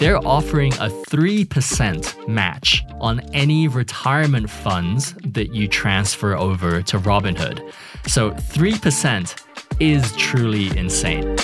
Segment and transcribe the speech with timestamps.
[0.00, 7.70] they're offering a 3% match on any retirement funds that you transfer over to Robinhood.
[8.06, 9.44] So 3%
[9.78, 11.36] is truly insane.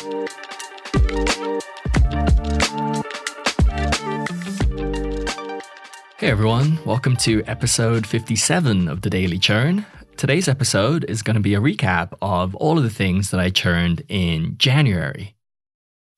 [6.19, 9.85] Hey everyone, welcome to episode 57 of the Daily Churn.
[10.17, 13.51] Today's episode is going to be a recap of all of the things that I
[13.51, 15.36] churned in January.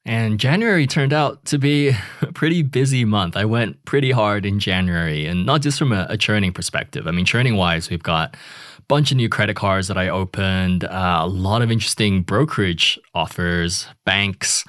[0.08, 1.88] And January turned out to be
[2.22, 3.36] a pretty busy month.
[3.36, 7.06] I went pretty hard in January, and not just from a, a churning perspective.
[7.06, 10.84] I mean, churning wise, we've got a bunch of new credit cards that I opened,
[10.84, 14.64] uh, a lot of interesting brokerage offers, banks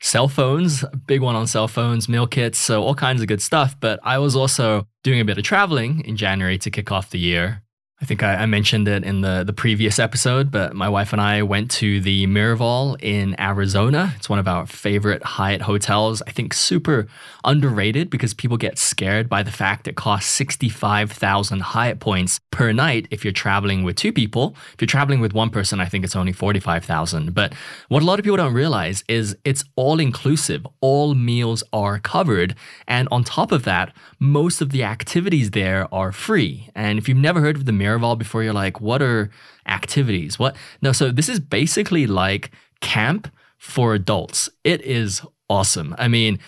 [0.00, 3.76] cell phones, big one on cell phones, meal kits, so all kinds of good stuff.
[3.78, 7.18] But I was also doing a bit of traveling in January to kick off the
[7.18, 7.62] year.
[8.00, 11.20] I think I, I, mentioned it in the, the previous episode, but my wife and
[11.20, 14.14] I went to the Miraval in Arizona.
[14.16, 16.22] It's one of our favorite Hyatt hotels.
[16.24, 17.08] I think super
[17.44, 23.08] underrated because people get scared by the fact it costs 65,000 Hyatt points per night
[23.10, 24.54] if you're traveling with two people.
[24.74, 27.34] If you're traveling with one person, I think it's only 45,000.
[27.34, 27.52] But
[27.88, 30.64] what a lot of people don't realize is it's all inclusive.
[30.80, 32.54] All meals are covered.
[32.86, 36.70] And on top of that, most of the activities there are free.
[36.76, 39.30] And if you've never heard of the Miraval, Miraval before you're like, what are
[39.66, 40.38] activities?
[40.38, 40.56] What?
[40.82, 44.48] No, so this is basically like camp for adults.
[44.64, 45.94] It is awesome.
[45.98, 46.38] I mean,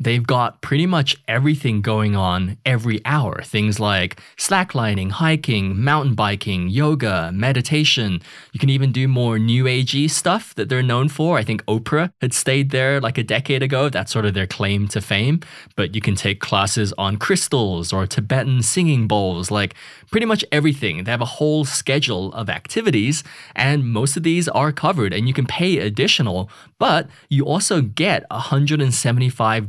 [0.00, 3.42] they've got pretty much everything going on every hour.
[3.42, 8.20] Things like slacklining, hiking, mountain biking, yoga, meditation.
[8.52, 11.38] You can even do more new agey stuff that they're known for.
[11.38, 13.88] I think Oprah had stayed there like a decade ago.
[13.88, 15.40] That's sort of their claim to fame.
[15.76, 19.74] But you can take classes on crystals or Tibetan singing bowls, like
[20.10, 21.04] pretty much everything.
[21.04, 23.24] They have a whole schedule of activities,
[23.54, 28.28] and most of these are covered, and you can pay additional, but you also get
[28.30, 29.68] $175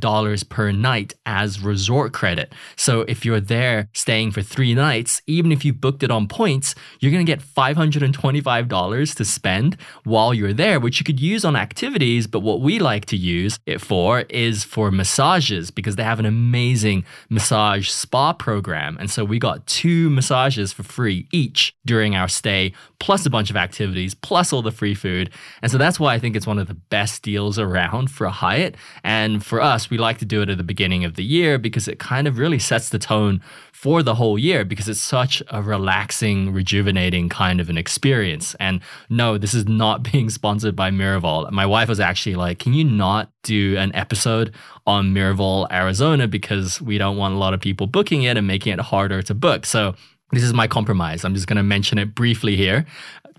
[0.49, 2.53] per night as resort credit.
[2.75, 6.75] So if you're there staying for three nights, even if you booked it on points,
[6.99, 11.55] you're going to get $525 to spend while you're there, which you could use on
[11.55, 12.27] activities.
[12.27, 16.25] But what we like to use it for is for massages because they have an
[16.25, 18.97] amazing massage spa program.
[18.99, 23.49] And so we got two massages for free each during our stay, plus a bunch
[23.49, 25.29] of activities, plus all the free food.
[25.61, 28.31] And so that's why I think it's one of the best deals around for a
[28.31, 28.75] Hyatt.
[29.03, 31.59] And for us, we like like to do it at the beginning of the year
[31.59, 35.43] because it kind of really sets the tone for the whole year because it's such
[35.49, 38.55] a relaxing, rejuvenating kind of an experience.
[38.59, 41.51] And no, this is not being sponsored by Miraval.
[41.51, 44.53] My wife was actually like, Can you not do an episode
[44.87, 46.27] on Miraval, Arizona?
[46.27, 49.35] Because we don't want a lot of people booking it and making it harder to
[49.35, 49.65] book.
[49.65, 49.93] So
[50.31, 51.23] this is my compromise.
[51.23, 52.85] I'm just going to mention it briefly here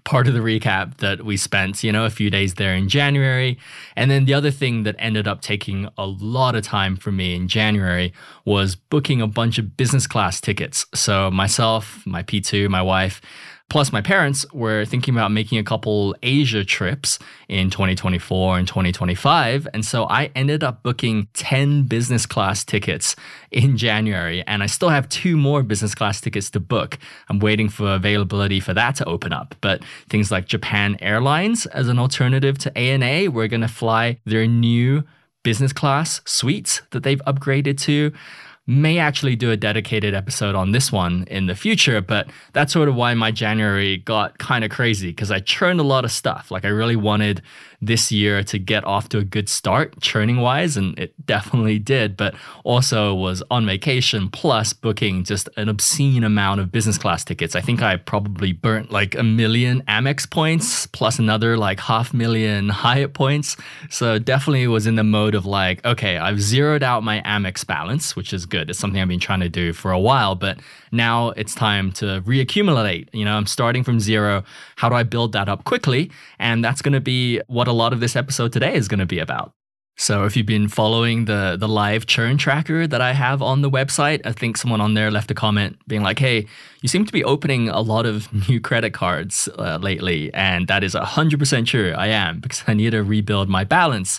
[0.04, 3.58] part of the recap that we spent, you know, a few days there in January.
[3.96, 7.34] And then the other thing that ended up taking a lot of time for me
[7.34, 8.12] in January
[8.44, 10.86] was booking a bunch of business class tickets.
[10.94, 13.20] So myself, my P2, my wife,
[13.70, 19.68] Plus, my parents were thinking about making a couple Asia trips in 2024 and 2025.
[19.72, 23.14] And so I ended up booking 10 business class tickets
[23.52, 24.42] in January.
[24.48, 26.98] And I still have two more business class tickets to book.
[27.28, 29.54] I'm waiting for availability for that to open up.
[29.60, 34.48] But things like Japan Airlines as an alternative to ANA, we're going to fly their
[34.48, 35.04] new
[35.44, 38.12] business class suites that they've upgraded to
[38.70, 42.88] may actually do a dedicated episode on this one in the future, but that's sort
[42.88, 46.52] of why my January got kind of crazy because I churned a lot of stuff.
[46.52, 47.42] Like I really wanted
[47.80, 52.16] this year to get off to a good start churning wise, and it definitely did,
[52.16, 57.56] but also was on vacation plus booking just an obscene amount of business class tickets.
[57.56, 62.68] I think I probably burnt like a million Amex points plus another like half million
[62.68, 63.56] Hyatt points.
[63.88, 68.14] So definitely was in the mode of like, okay, I've zeroed out my Amex balance,
[68.14, 68.68] which is good.
[68.70, 70.58] It's something I've been trying to do for a while, but
[70.92, 73.08] now it's time to reaccumulate.
[73.12, 74.44] You know, I'm starting from zero.
[74.76, 76.10] How do I build that up quickly?
[76.38, 79.06] And that's going to be what a lot of this episode today is going to
[79.06, 79.52] be about.
[79.96, 83.70] So if you've been following the the live churn tracker that I have on the
[83.70, 86.46] website, I think someone on there left a comment being like, "Hey,
[86.80, 88.14] you seem to be opening a lot of
[88.48, 91.92] new credit cards uh, lately," and that is hundred percent true.
[91.96, 94.18] I am because I need to rebuild my balance.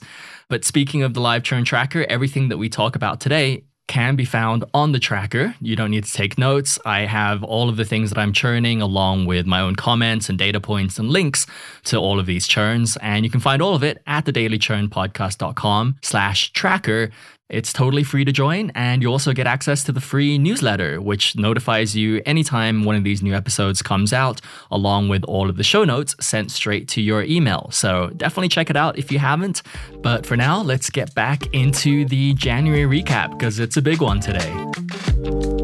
[0.50, 4.24] But speaking of the live churn tracker, everything that we talk about today can be
[4.24, 5.54] found on the tracker.
[5.60, 6.80] You don't need to take notes.
[6.86, 10.38] I have all of the things that I'm churning along with my own comments and
[10.38, 11.46] data points and links
[11.84, 12.96] to all of these churns.
[13.02, 17.12] And you can find all of it at thedailychurnpodcast.com slash tracker.
[17.52, 21.36] It's totally free to join, and you also get access to the free newsletter, which
[21.36, 24.40] notifies you anytime one of these new episodes comes out,
[24.72, 27.68] along with all of the show notes sent straight to your email.
[27.72, 29.64] So definitely check it out if you haven't.
[30.02, 34.22] But for now, let's get back into the January recap because it's a big one
[34.22, 35.61] today.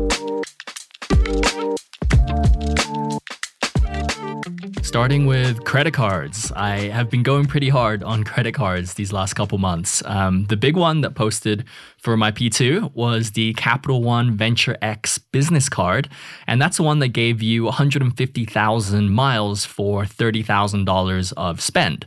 [4.87, 6.49] Starting with credit cards.
[6.55, 10.01] I have been going pretty hard on credit cards these last couple months.
[10.05, 11.65] Um, the big one that posted
[11.97, 16.07] for my P2 was the Capital One Venture X business card.
[16.47, 22.05] And that's the one that gave you 150,000 miles for $30,000 of spend.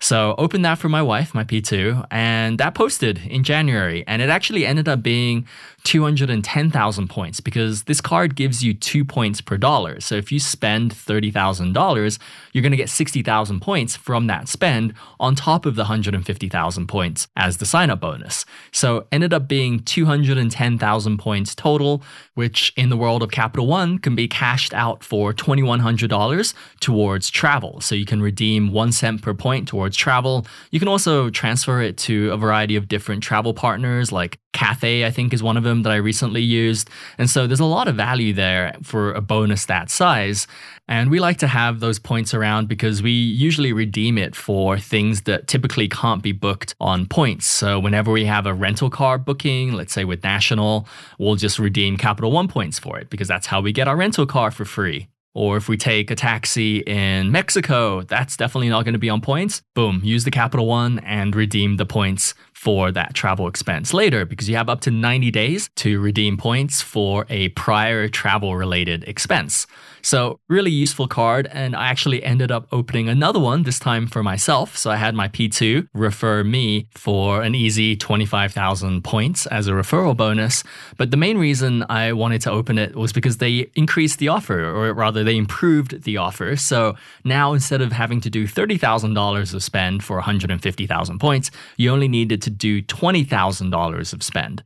[0.00, 4.04] So opened that for my wife, my P2, and that posted in January.
[4.06, 5.46] And it actually ended up being
[5.84, 10.00] 210,000 points because this card gives you two points per dollar.
[10.00, 12.18] So if you spend $30,000,
[12.52, 17.28] you're going to get 60,000 points from that spend on top of the 150,000 points
[17.36, 18.44] as the sign up bonus.
[18.70, 22.02] So ended up being 210,000 points total,
[22.34, 27.80] which in the world of Capital One can be cashed out for $2,100 towards travel.
[27.80, 30.46] So you can redeem one cent per point towards travel.
[30.70, 35.10] You can also transfer it to a variety of different travel partners like Cathay, I
[35.10, 36.90] think, is one of them that I recently used.
[37.16, 40.46] And so there's a lot of value there for a bonus that size.
[40.88, 45.22] And we like to have those points around because we usually redeem it for things
[45.22, 47.46] that typically can't be booked on points.
[47.46, 50.86] So whenever we have a rental car booking, let's say with National,
[51.18, 54.26] we'll just redeem Capital One points for it because that's how we get our rental
[54.26, 55.08] car for free.
[55.34, 59.22] Or if we take a taxi in Mexico, that's definitely not going to be on
[59.22, 59.62] points.
[59.74, 64.48] Boom, use the Capital One and redeem the points for that travel expense later because
[64.48, 69.66] you have up to 90 days to redeem points for a prior travel related expense.
[70.02, 71.48] So, really useful card.
[71.52, 74.76] And I actually ended up opening another one, this time for myself.
[74.76, 80.16] So, I had my P2 refer me for an easy 25,000 points as a referral
[80.16, 80.64] bonus.
[80.96, 84.64] But the main reason I wanted to open it was because they increased the offer,
[84.64, 86.56] or rather, they improved the offer.
[86.56, 92.08] So, now instead of having to do $30,000 of spend for 150,000 points, you only
[92.08, 94.64] needed to do $20,000 of spend.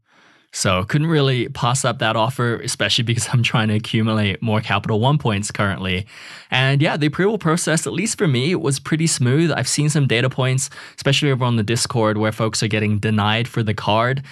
[0.57, 4.99] So couldn't really pass up that offer, especially because I'm trying to accumulate more Capital
[4.99, 6.07] One points currently.
[6.51, 9.53] And yeah, the approval process, at least for me, was pretty smooth.
[9.53, 13.49] I've seen some data points, especially over on the Discord, where folks are getting denied
[13.49, 14.23] for the card.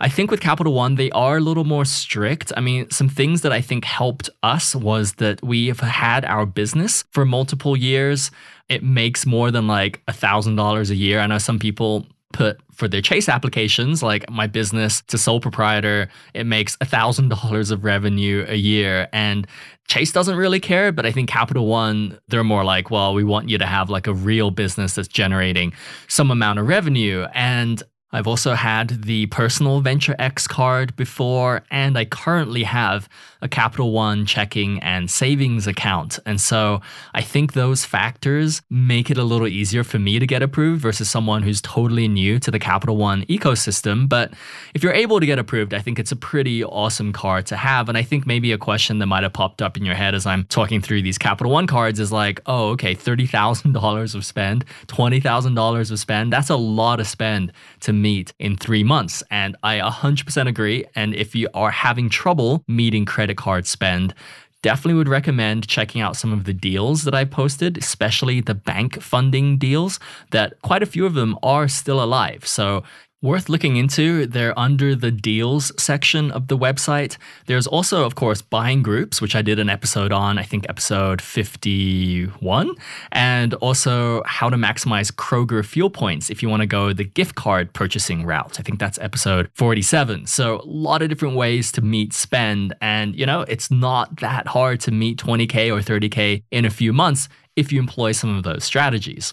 [0.00, 2.50] I think with Capital One, they are a little more strict.
[2.56, 6.46] I mean, some things that I think helped us was that we have had our
[6.46, 8.30] business for multiple years.
[8.70, 11.20] It makes more than like a thousand dollars a year.
[11.20, 16.08] I know some people put for their Chase applications, like my business to sole proprietor,
[16.34, 19.08] it makes $1,000 of revenue a year.
[19.12, 19.46] And
[19.88, 23.48] Chase doesn't really care, but I think Capital One, they're more like, well, we want
[23.48, 25.72] you to have like a real business that's generating
[26.08, 27.26] some amount of revenue.
[27.34, 27.82] And
[28.14, 33.08] I've also had the personal Venture X card before, and I currently have
[33.42, 36.20] a Capital One checking and savings account.
[36.24, 36.80] And so
[37.12, 41.10] I think those factors make it a little easier for me to get approved versus
[41.10, 44.08] someone who's totally new to the Capital One ecosystem.
[44.08, 44.32] But
[44.74, 47.88] if you're able to get approved, I think it's a pretty awesome card to have.
[47.88, 50.24] And I think maybe a question that might have popped up in your head as
[50.24, 55.90] I'm talking through these Capital One cards is like, oh, okay, $30,000 of spend, $20,000
[55.90, 56.32] of spend.
[56.32, 59.22] That's a lot of spend to meet in three months.
[59.30, 60.84] And I 100% agree.
[60.94, 64.14] And if you are having trouble meeting credit card spend,
[64.62, 69.00] definitely would recommend checking out some of the deals that I posted, especially the bank
[69.02, 72.46] funding deals, that quite a few of them are still alive.
[72.46, 72.82] So
[73.24, 74.26] worth looking into.
[74.26, 77.16] They're under the deals section of the website.
[77.46, 81.22] There's also, of course, buying groups, which I did an episode on, I think episode
[81.22, 82.74] 51,
[83.12, 87.34] and also how to maximize Kroger fuel points if you want to go the gift
[87.34, 88.60] card purchasing route.
[88.60, 90.26] I think that's episode 47.
[90.26, 92.74] So, a lot of different ways to meet spend.
[92.82, 96.92] And, you know, it's not that hard to meet 20K or 30K in a few
[96.92, 99.32] months if you employ some of those strategies.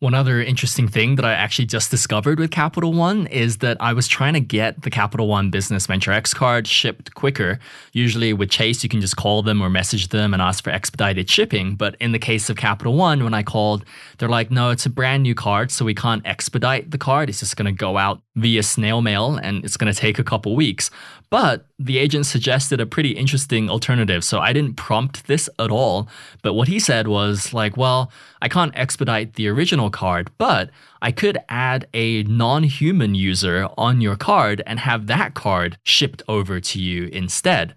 [0.00, 3.94] One other interesting thing that I actually just discovered with Capital One is that I
[3.94, 7.58] was trying to get the Capital One Business Venture X card shipped quicker.
[7.94, 11.30] Usually with Chase, you can just call them or message them and ask for expedited
[11.30, 11.76] shipping.
[11.76, 13.86] But in the case of Capital One, when I called,
[14.18, 17.30] they're like, no, it's a brand new card, so we can't expedite the card.
[17.30, 20.24] It's just going to go out via snail mail and it's going to take a
[20.24, 20.90] couple weeks.
[21.30, 24.22] But the agent suggested a pretty interesting alternative.
[24.24, 26.08] So I didn't prompt this at all.
[26.42, 30.70] But what he said was like, well, I can't expedite the original card, but
[31.02, 36.22] I could add a non human user on your card and have that card shipped
[36.28, 37.74] over to you instead.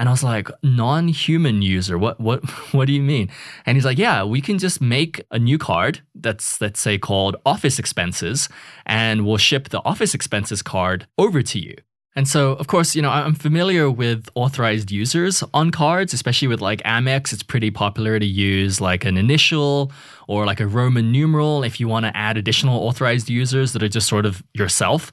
[0.00, 1.98] And I was like, non-human user.
[1.98, 3.28] What what what do you mean?
[3.66, 7.36] And he's like, yeah, we can just make a new card that's let's say called
[7.44, 8.48] office expenses,
[8.86, 11.76] and we'll ship the office expenses card over to you.
[12.16, 16.60] And so, of course, you know, I'm familiar with authorized users on cards, especially with
[16.60, 17.32] like Amex.
[17.32, 19.92] It's pretty popular to use like an initial
[20.26, 23.88] or like a Roman numeral if you want to add additional authorized users that are
[23.88, 25.12] just sort of yourself.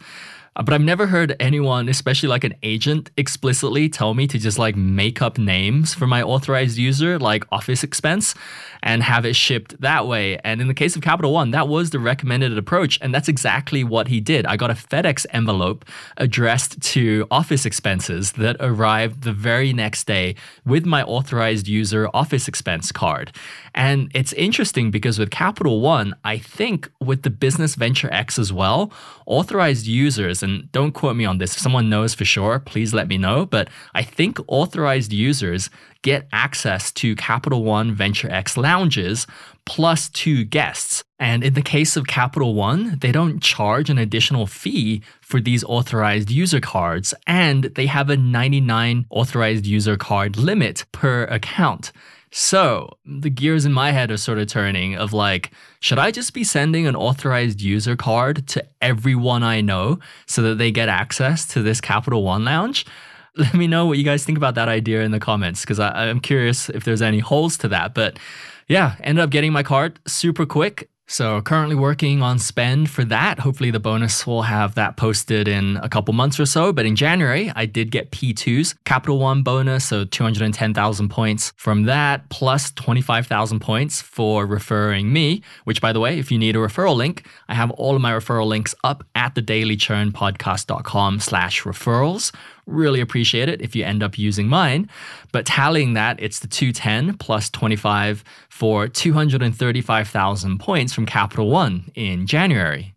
[0.63, 4.75] But I've never heard anyone, especially like an agent, explicitly tell me to just like
[4.75, 8.33] make up names for my authorized user, like office expense,
[8.81, 10.39] and have it shipped that way.
[10.39, 12.97] And in the case of Capital One, that was the recommended approach.
[13.01, 14.47] And that's exactly what he did.
[14.47, 15.85] I got a FedEx envelope
[16.17, 20.35] addressed to office expenses that arrived the very next day
[20.65, 23.31] with my authorized user office expense card.
[23.77, 28.51] And it's interesting because with Capital One, I think with the Business Venture X as
[28.51, 28.91] well,
[29.27, 33.07] authorized users, and don't quote me on this, if someone knows for sure, please let
[33.07, 33.45] me know.
[33.45, 35.69] But I think authorized users
[36.01, 39.27] get access to Capital One Venture X lounges
[39.67, 41.03] plus two guests.
[41.19, 45.63] And in the case of Capital One, they don't charge an additional fee for these
[45.63, 51.91] authorized user cards, and they have a 99 authorized user card limit per account.
[52.39, 56.35] So the gears in my head are sort of turning of like, should I just
[56.35, 61.47] be sending an authorized user card to everyone I know so that they get access
[61.47, 62.85] to this Capital One lounge?
[63.37, 66.19] Let me know what you guys think about that idea in the comments because I'm
[66.19, 67.95] curious if there's any holes to that.
[67.95, 68.19] But
[68.67, 73.39] yeah, ended up getting my card super quick so, currently working on spend for that.
[73.39, 76.73] Hopefully, the bonus will have that posted in a couple months or so.
[76.73, 82.27] But in January, I did get P2's Capital One bonus, so 210,000 points from that,
[82.27, 85.41] plus 25,000 points for referring me.
[85.63, 88.11] Which, by the way, if you need a referral link, I have all of my
[88.11, 92.33] referral links up at the dailychurnpodcast.com slash referrals.
[92.67, 94.89] Really appreciate it if you end up using mine.
[95.31, 102.27] But tallying that, it's the 210 plus 25 for 235,000 points from Capital One in
[102.27, 102.96] January.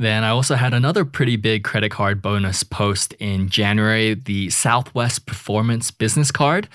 [0.00, 5.26] Then I also had another pretty big credit card bonus post in January, the Southwest
[5.26, 6.70] Performance Business Card.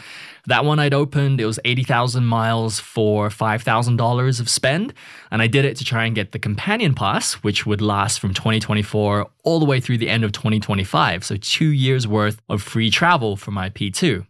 [0.45, 4.93] That one I'd opened, it was 80,000 miles for $5,000 of spend.
[5.31, 8.35] And I did it to try and get the companion pass, which would last from
[8.35, 11.23] 2024 all the way through the end of 2025.
[11.23, 14.27] So two years worth of free travel for my P2.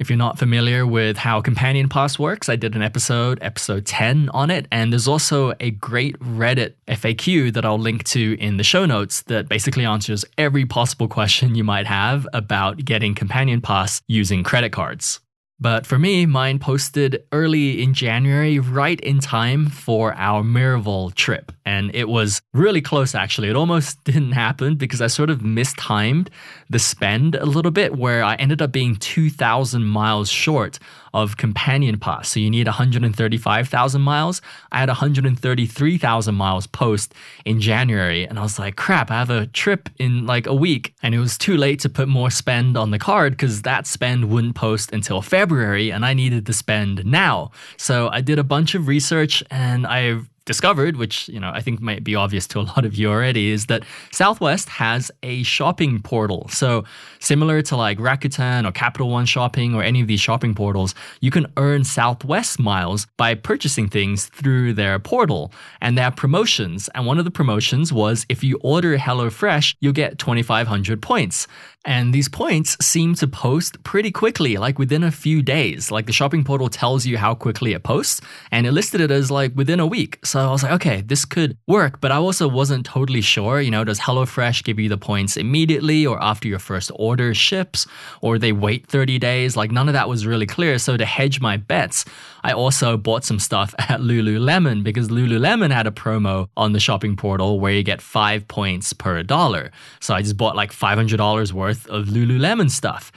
[0.00, 4.28] If you're not familiar with how Companion Pass works, I did an episode, episode 10
[4.30, 8.64] on it, and there's also a great Reddit FAQ that I'll link to in the
[8.64, 14.02] show notes that basically answers every possible question you might have about getting Companion Pass
[14.08, 15.20] using credit cards.
[15.60, 21.52] But for me, mine posted early in January, right in time for our Miraval trip.
[21.64, 23.48] And it was really close, actually.
[23.48, 26.28] It almost didn't happen because I sort of mistimed
[26.68, 30.78] the spend a little bit, where I ended up being 2,000 miles short
[31.14, 32.28] of companion pass.
[32.28, 34.42] So you need 135,000 miles.
[34.72, 38.24] I had 133,000 miles post in January.
[38.24, 40.92] And I was like, crap, I have a trip in like a week.
[41.02, 44.28] And it was too late to put more spend on the card because that spend
[44.28, 47.52] wouldn't post until February and I needed to spend now.
[47.76, 51.80] So I did a bunch of research and I discovered, which you know I think
[51.80, 53.82] might be obvious to a lot of you already, is that
[54.12, 56.48] Southwest has a shopping portal.
[56.50, 56.84] So
[57.20, 61.30] similar to like Rakuten or Capital One Shopping or any of these shopping portals, you
[61.30, 65.52] can earn Southwest miles by purchasing things through their portal.
[65.80, 66.88] And they have promotions.
[66.94, 71.46] And one of the promotions was if you order HelloFresh, you'll get 2,500 points.
[71.84, 75.90] And these points seem to post pretty quickly, like within a few days.
[75.90, 79.30] Like the shopping portal tells you how quickly it posts, and it listed it as
[79.30, 80.18] like within a week.
[80.24, 83.60] So I was like, okay, this could work, but I also wasn't totally sure.
[83.60, 87.86] You know, does HelloFresh give you the points immediately or after your first order ships,
[88.22, 89.56] or they wait 30 days?
[89.56, 90.78] Like none of that was really clear.
[90.78, 92.06] So to hedge my bets,
[92.44, 97.16] I also bought some stuff at Lululemon because Lululemon had a promo on the shopping
[97.16, 99.72] portal where you get five points per dollar.
[100.00, 103.10] So I just bought like $500 worth of Lululemon stuff.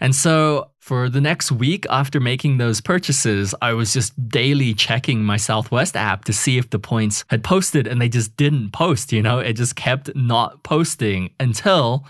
[0.00, 5.22] And so for the next week after making those purchases, I was just daily checking
[5.22, 9.12] my Southwest app to see if the points had posted and they just didn't post,
[9.12, 12.04] you know, it just kept not posting until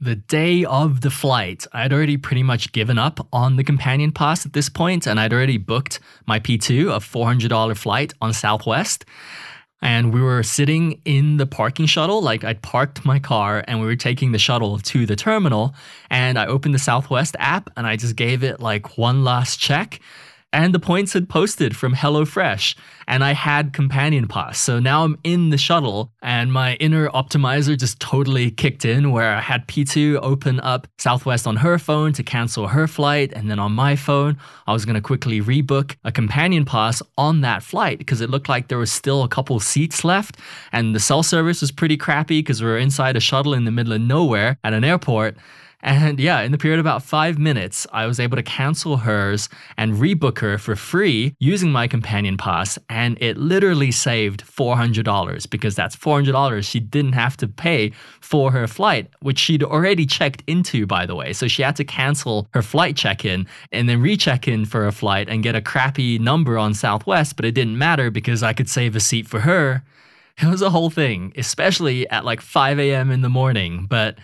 [0.00, 1.66] the day of the flight.
[1.72, 5.32] I'd already pretty much given up on the companion pass at this point and I'd
[5.32, 9.04] already booked my P2, a $400 flight on Southwest
[9.82, 12.20] and we were sitting in the parking shuttle.
[12.22, 15.74] Like I'd parked my car and we were taking the shuttle to the terminal.
[16.10, 20.00] And I opened the Southwest app and I just gave it like one last check.
[20.52, 22.74] And the points had posted from HelloFresh,
[23.06, 24.58] and I had Companion Pass.
[24.58, 29.32] So now I'm in the shuttle, and my inner optimizer just totally kicked in where
[29.34, 33.58] I had P2 open up Southwest on her phone to cancel her flight, and then
[33.58, 37.98] on my phone, I was going to quickly rebook a Companion Pass on that flight
[37.98, 40.36] because it looked like there was still a couple seats left,
[40.72, 43.70] and the cell service was pretty crappy because we were inside a shuttle in the
[43.70, 45.36] middle of nowhere at an airport.
[45.82, 49.48] And yeah, in the period of about five minutes, I was able to cancel hers
[49.76, 52.78] and rebook her for free using my companion pass.
[52.88, 58.66] And it literally saved $400 because that's $400 she didn't have to pay for her
[58.66, 61.32] flight, which she'd already checked into, by the way.
[61.32, 64.92] So she had to cancel her flight check in and then recheck in for a
[64.92, 68.68] flight and get a crappy number on Southwest, but it didn't matter because I could
[68.68, 69.82] save a seat for her.
[70.38, 73.10] It was a whole thing, especially at like 5 a.m.
[73.10, 73.86] in the morning.
[73.88, 74.16] But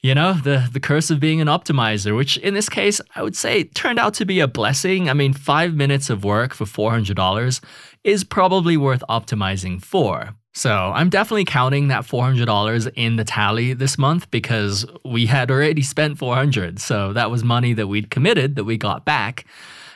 [0.00, 3.36] you know, the, the curse of being an optimizer, which in this case, I would
[3.36, 5.10] say turned out to be a blessing.
[5.10, 7.60] I mean, five minutes of work for $400
[8.04, 10.34] is probably worth optimizing for.
[10.54, 15.82] So I'm definitely counting that $400 in the tally this month because we had already
[15.82, 16.80] spent 400.
[16.80, 19.46] So that was money that we'd committed that we got back.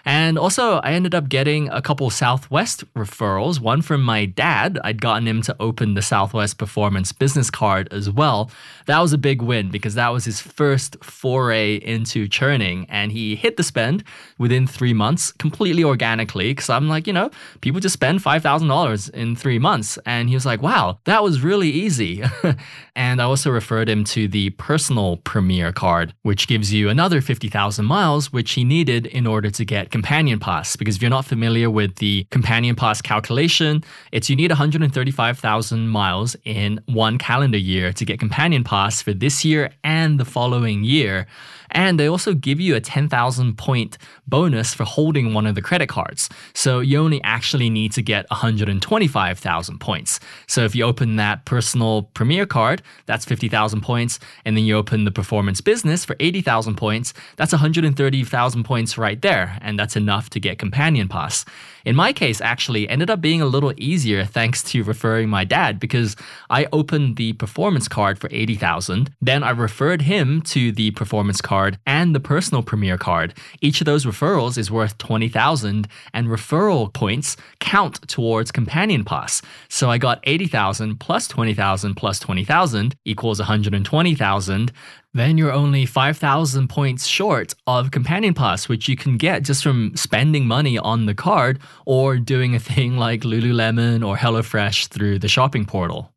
[0.05, 4.79] And also, I ended up getting a couple Southwest referrals, one from my dad.
[4.83, 8.51] I'd gotten him to open the Southwest Performance business card as well.
[8.87, 12.87] That was a big win because that was his first foray into churning.
[12.89, 14.03] And he hit the spend
[14.39, 16.51] within three months completely organically.
[16.51, 17.31] Because I'm like, you know,
[17.61, 19.99] people just spend $5,000 in three months.
[20.05, 22.25] And he was like, wow, that was really easy.
[22.97, 27.85] and I also referred him to the personal Premier card, which gives you another 50,000
[27.85, 30.75] miles, which he needed in order to get Companion Pass.
[30.75, 36.35] Because if you're not familiar with the Companion Pass calculation, it's you need 135,000 miles
[36.45, 41.27] in one calendar year to get Companion Pass for this year and the following year.
[41.73, 45.89] And they also give you a 10,000 point bonus for holding one of the credit
[45.89, 46.29] cards.
[46.55, 50.21] So you only actually need to get 125,000 points.
[50.47, 54.19] So if you open that personal Premier card, that's 50,000 points.
[54.45, 59.59] And then you open the performance business for 80,000 points, that's 130,000 points right there.
[59.61, 61.45] And that's enough to get Companion Pass.
[61.85, 65.81] In my case, actually, ended up being a little easier thanks to referring my dad
[65.81, 66.17] because
[66.51, 69.11] I opened the performance card for 80,000.
[69.21, 73.35] Then I referred him to the performance card and the personal premier card.
[73.61, 79.43] Each of those referrals is worth 20,000 and referral points count towards companion pass.
[79.69, 84.73] So I got 80,000 plus 20,000 plus 20,000 equals 120,000
[85.15, 89.95] then you're only 5,000 points short of Companion Pass, which you can get just from
[89.97, 95.29] spending money on the card or doing a thing like Lululemon or HelloFresh through the
[95.29, 96.13] shopping portal.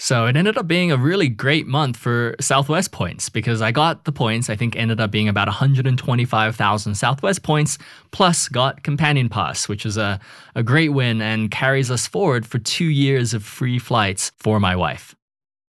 [0.00, 4.06] So it ended up being a really great month for Southwest points because I got
[4.06, 7.76] the points, I think ended up being about 125,000 Southwest points,
[8.10, 10.18] plus got Companion Pass, which is a,
[10.54, 14.74] a great win and carries us forward for two years of free flights for my
[14.74, 15.14] wife.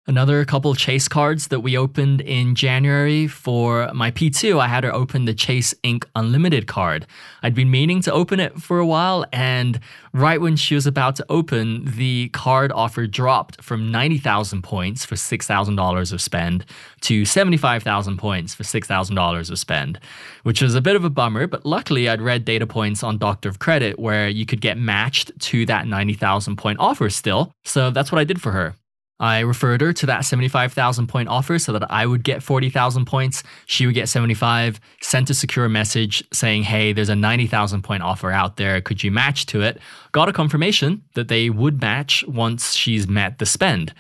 [0.10, 4.92] Another couple chase cards that we opened in January for my P2, I had her
[4.92, 7.06] open the Chase Ink Unlimited card.
[7.44, 9.80] I'd been meaning to open it for a while, and
[10.12, 15.14] right when she was about to open, the card offer dropped from 90,000 points for
[15.14, 16.66] $6,000 of spend
[17.02, 20.00] to 75,000 points for $6,000 of spend,
[20.42, 23.48] which was a bit of a bummer, but luckily I'd read data points on Doctor
[23.48, 27.52] of Credit where you could get matched to that 90,000 point offer still.
[27.64, 28.74] So that's what I did for her.
[29.20, 33.44] I referred her to that 75,000 point offer so that I would get 40,000 points.
[33.66, 38.32] She would get 75, sent a secure message saying, Hey, there's a 90,000 point offer
[38.32, 38.80] out there.
[38.82, 39.80] Could you match to it?
[40.14, 43.94] Got a confirmation that they would match once she's met the spend.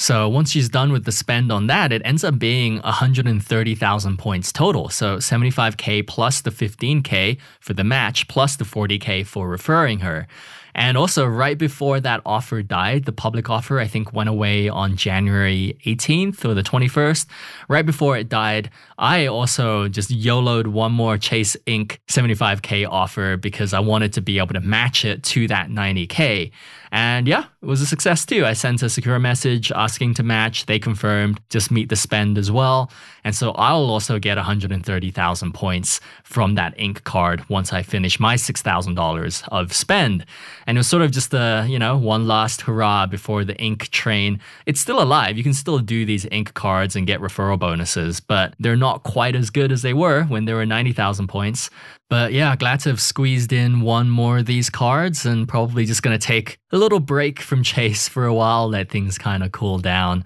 [0.00, 4.50] So once she's done with the spend on that, it ends up being 130,000 points
[4.50, 4.88] total.
[4.88, 10.26] So 75K plus the 15K for the match, plus the 40K for referring her.
[10.74, 14.96] And also, right before that offer died, the public offer, I think, went away on
[14.96, 17.26] January 18th or the 21st.
[17.68, 23.72] Right before it died, I also just YOLO'd one more Chase Ink 75K offer because
[23.72, 26.52] I wanted to be able to match it to that 90K.
[26.92, 28.44] And yeah, it was a success too.
[28.44, 30.66] I sent a secure message asking to match.
[30.66, 32.90] They confirmed, just meet the spend as well.
[33.22, 38.34] And so I'll also get 130,000 points from that ink card once I finish my
[38.34, 40.26] $6,000 of spend.
[40.66, 43.88] And it was sort of just a, you know, one last hurrah before the ink
[43.90, 44.40] train.
[44.66, 45.36] It's still alive.
[45.36, 49.36] You can still do these ink cards and get referral bonuses, but they're not quite
[49.36, 51.70] as good as they were when there were 90,000 points.
[52.10, 56.02] But yeah, glad to have squeezed in one more of these cards and probably just
[56.02, 59.52] going to take a little break from Chase for a while, let things kind of
[59.52, 60.24] cool down.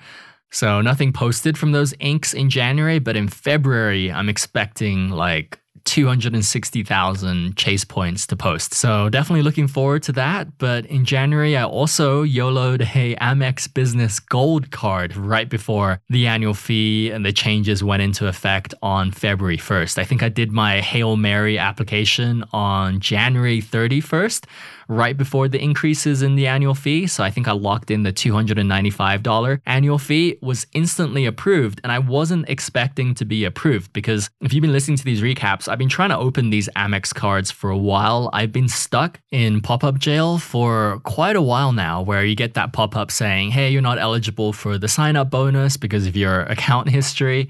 [0.50, 7.56] So nothing posted from those inks in January, but in February, I'm expecting like 260,000
[7.56, 8.74] chase points to post.
[8.74, 10.58] So definitely looking forward to that.
[10.58, 16.54] But in January, I also YOLO'd a Amex Business Gold card right before the annual
[16.54, 19.98] fee and the changes went into effect on February 1st.
[19.98, 24.44] I think I did my Hail Mary application on January 31st
[24.88, 27.06] right before the increases in the annual fee.
[27.06, 31.80] So I think I locked in the $295 annual fee, was instantly approved.
[31.82, 35.68] And I wasn't expecting to be approved because if you've been listening to these recaps,
[35.68, 38.30] I've been trying to open these Amex cards for a while.
[38.32, 42.54] I've been stuck in pop up jail for quite a while now, where you get
[42.54, 46.16] that pop up saying, hey, you're not eligible for the sign up bonus because of
[46.16, 47.48] your account history.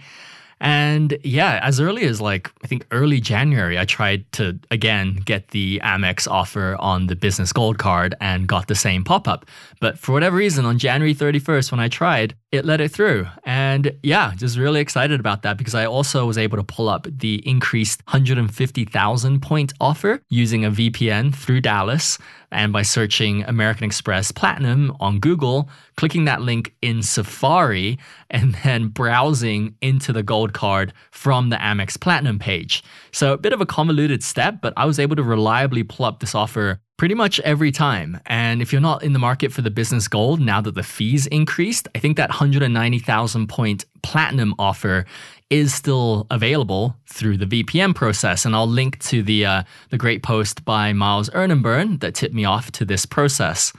[0.61, 5.49] And yeah, as early as like, I think early January, I tried to again get
[5.49, 9.47] the Amex offer on the business gold card and got the same pop up.
[9.81, 13.27] But for whatever reason, on January 31st, when I tried, it let it through.
[13.45, 17.07] And yeah, just really excited about that because I also was able to pull up
[17.11, 22.19] the increased 150,000 point offer using a VPN through Dallas
[22.51, 27.99] and by searching American Express Platinum on Google, clicking that link in Safari,
[28.31, 32.83] and then browsing into the gold card from the Amex Platinum page.
[33.13, 36.21] So, a bit of a convoluted step, but I was able to reliably pull up
[36.21, 38.21] this offer pretty much every time.
[38.27, 41.27] And if you're not in the market for the business gold now that the fees
[41.27, 45.05] increased, I think that 190,000 point platinum offer
[45.51, 48.45] is still available through the VPN process.
[48.45, 52.15] And I'll link to the uh, the great post by Miles Earn and Burn that
[52.15, 53.73] tipped me off to this process.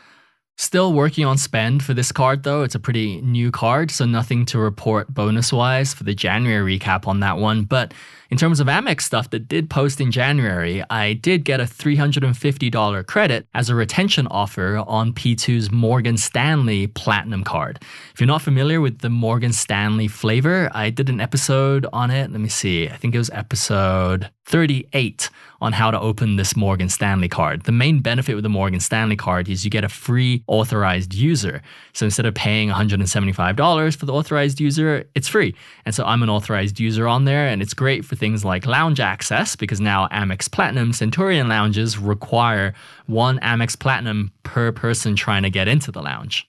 [0.57, 2.63] Still working on spend for this card though.
[2.63, 7.07] It's a pretty new card, so nothing to report bonus wise for the January recap
[7.07, 7.63] on that one.
[7.63, 7.93] But
[8.29, 13.05] in terms of Amex stuff that did post in January, I did get a $350
[13.07, 17.79] credit as a retention offer on P2's Morgan Stanley Platinum card.
[18.13, 22.31] If you're not familiar with the Morgan Stanley flavor, I did an episode on it.
[22.31, 22.89] Let me see.
[22.89, 25.29] I think it was episode 38
[25.65, 27.63] on how to open this Morgan Stanley card.
[27.63, 31.63] The main benefit with the Morgan Stanley card is you get a free authorized user.
[31.93, 35.55] So instead of paying $175 for the authorized user, it's free.
[35.83, 38.99] And so I'm an authorized user on there, and it's great for things like lounge
[38.99, 42.75] access because now Amex Platinum Centurion lounges require
[43.07, 46.47] one Amex Platinum per person trying to get into the lounge.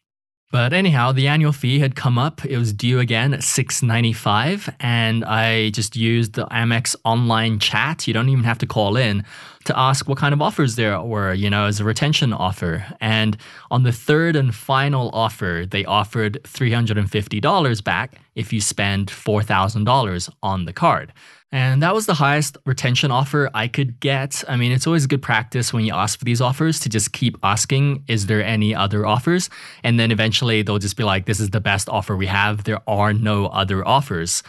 [0.52, 2.44] But anyhow, the annual fee had come up.
[2.44, 8.06] It was due again at $6.95 and I just used the Amex online chat.
[8.06, 9.24] You don't even have to call in
[9.64, 12.86] to ask what kind of offers there were, you know, as a retention offer.
[13.00, 13.36] And
[13.72, 20.64] on the third and final offer, they offered $350 back if you spend $4,000 on
[20.64, 21.12] the card.
[21.52, 24.42] And that was the highest retention offer I could get.
[24.48, 27.38] I mean, it's always good practice when you ask for these offers to just keep
[27.42, 29.48] asking, is there any other offers?
[29.84, 32.64] And then eventually they'll just be like, this is the best offer we have.
[32.64, 34.42] There are no other offers.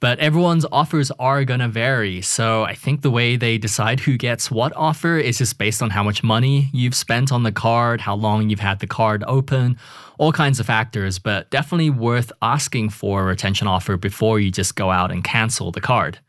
[0.00, 2.20] But everyone's offers are to vary.
[2.20, 5.90] So I think the way they decide who gets what offer is just based on
[5.90, 9.76] how much money you've spent on the card, how long you've had the card open,
[10.18, 11.18] all kinds of factors.
[11.18, 15.72] But definitely worth asking for a retention offer before you just go out and cancel
[15.72, 16.20] the card.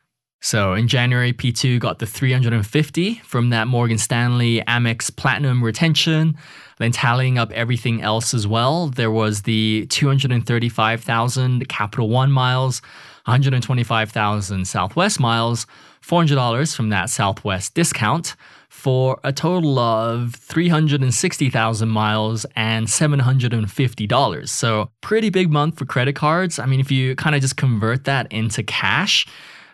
[0.45, 6.37] So in January, P2 got the 350 from that Morgan Stanley Amex Platinum retention.
[6.77, 12.83] Then tallying up everything else as well, there was the 235,000 Capital One miles,
[13.25, 15.65] 125,000 Southwest miles,
[16.03, 18.35] $400 from that Southwest discount
[18.69, 24.47] for a total of 360,000 miles and $750.
[24.49, 26.59] So, pretty big month for credit cards.
[26.59, 29.25] I mean, if you kind of just convert that into cash,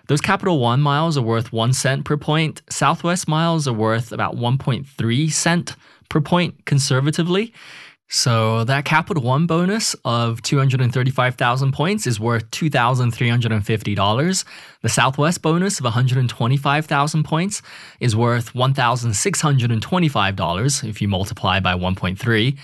[0.07, 2.61] those Capital One miles are worth one cent per point.
[2.69, 5.75] Southwest miles are worth about 1.3 cent
[6.09, 7.53] per point conservatively.
[8.13, 14.43] So that Capital One bonus of 235,000 points is worth $2,350.
[14.81, 17.61] The Southwest bonus of 125,000 points
[18.01, 22.57] is worth $1,625 if you multiply by 1.3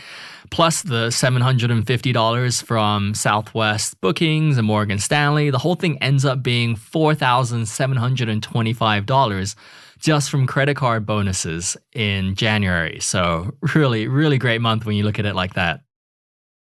[0.51, 5.49] plus the $750 from Southwest bookings and Morgan Stanley.
[5.49, 9.55] The whole thing ends up being $4,725
[9.99, 12.99] just from credit card bonuses in January.
[12.99, 15.81] So, really, really great month when you look at it like that.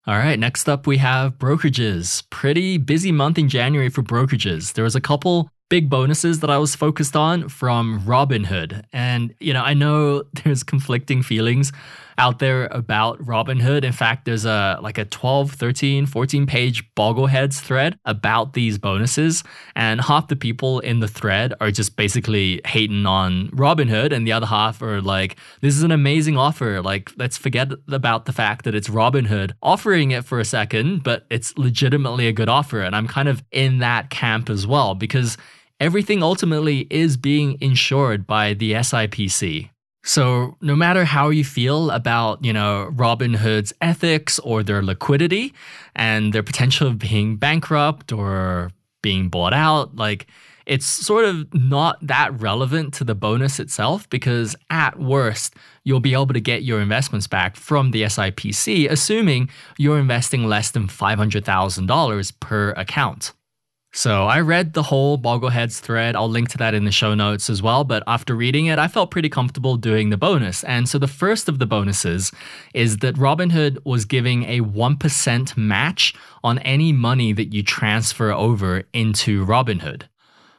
[0.08, 2.24] All right, next up we have brokerages.
[2.32, 4.74] Pretty busy month in January for brokerages.
[4.74, 8.84] There was a couple big bonuses that I was focused on from Robinhood.
[8.92, 11.72] And, you know, I know there's conflicting feelings
[12.22, 13.84] out there about Robinhood.
[13.84, 19.44] In fact, there's a like a 12, 13, 14 page Bogleheads thread about these bonuses.
[19.76, 24.34] And half the people in the thread are just basically hating on Robinhood, and the
[24.34, 26.84] other half are like, this is an amazing offer.
[26.84, 31.26] Like, let's forget about the fact that it's Robinhood offering it for a second, but
[31.32, 32.82] it's legitimately a good offer.
[32.82, 35.38] And I'm kind of in that camp as well because
[35.80, 39.71] everything ultimately is being insured by the SIPC.
[40.04, 45.54] So, no matter how you feel about, you know, Robinhood's ethics or their liquidity
[45.96, 48.72] and their potential of being bankrupt or
[49.04, 50.26] being bought out, like
[50.66, 56.14] it's sort of not that relevant to the bonus itself because at worst, you'll be
[56.14, 62.40] able to get your investments back from the SIPC, assuming you're investing less than $500,000
[62.40, 63.34] per account.
[63.94, 66.16] So I read the whole Bogleheads thread.
[66.16, 67.84] I'll link to that in the show notes as well.
[67.84, 70.64] But after reading it, I felt pretty comfortable doing the bonus.
[70.64, 72.32] And so the first of the bonuses
[72.74, 78.84] is that Robinhood was giving a 1% match on any money that you transfer over
[78.94, 80.04] into Robinhood.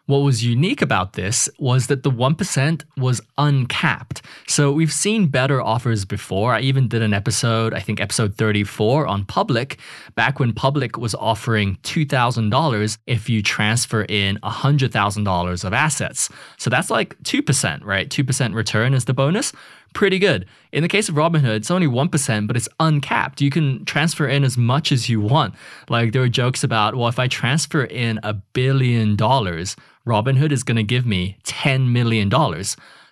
[0.07, 4.21] What was unique about this was that the 1% was uncapped.
[4.49, 6.55] So we've seen better offers before.
[6.55, 9.79] I even did an episode, I think episode 34 on Public,
[10.17, 16.29] back when Public was offering $2,000 if you transfer in $100,000 of assets.
[16.59, 18.11] So that's like 2%, right?
[18.11, 19.53] 2% return is the bonus
[19.93, 20.47] pretty good.
[20.73, 23.41] In the case of Robinhood, it's only 1%, but it's uncapped.
[23.41, 25.55] You can transfer in as much as you want.
[25.89, 29.77] Like there were jokes about, well, if I transfer in a billion dollars,
[30.07, 32.31] Robinhood is going to give me $10 million.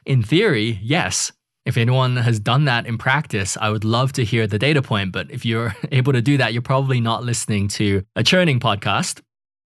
[0.07, 1.33] In theory, yes.
[1.67, 5.13] If anyone has done that in practice, I would love to hear the data point.
[5.13, 9.21] But if you're able to do that, you're probably not listening to a churning podcast.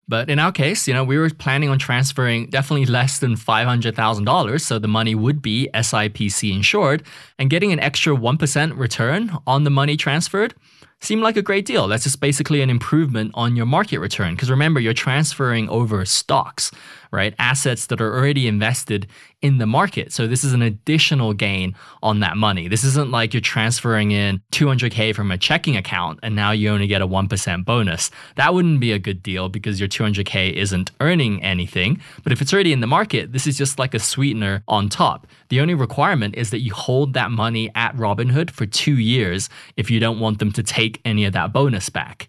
[0.09, 4.61] But in our case, you know, we were planning on transferring definitely less than $500,000,
[4.61, 7.03] so the money would be SIPC insured,
[7.39, 10.55] and getting an extra 1% return on the money transferred
[11.01, 11.89] seemed like a great deal.
[11.89, 14.35] That's just basically an improvement on your market return.
[14.35, 16.71] Because remember, you're transferring over stocks,
[17.13, 17.35] right?
[17.39, 19.07] Assets that are already invested
[19.43, 20.13] in the market.
[20.13, 22.69] So this is an additional gain on that money.
[22.69, 26.87] This isn't like you're transferring in 200K from a checking account and now you only
[26.87, 28.11] get a 1% bonus.
[28.37, 32.01] That wouldn't be a good deal because your 200K isn't earning anything.
[32.23, 35.27] But if it's already in the market, this is just like a sweetener on top.
[35.51, 39.91] The only requirement is that you hold that money at Robinhood for two years if
[39.91, 42.29] you don't want them to take any of that bonus back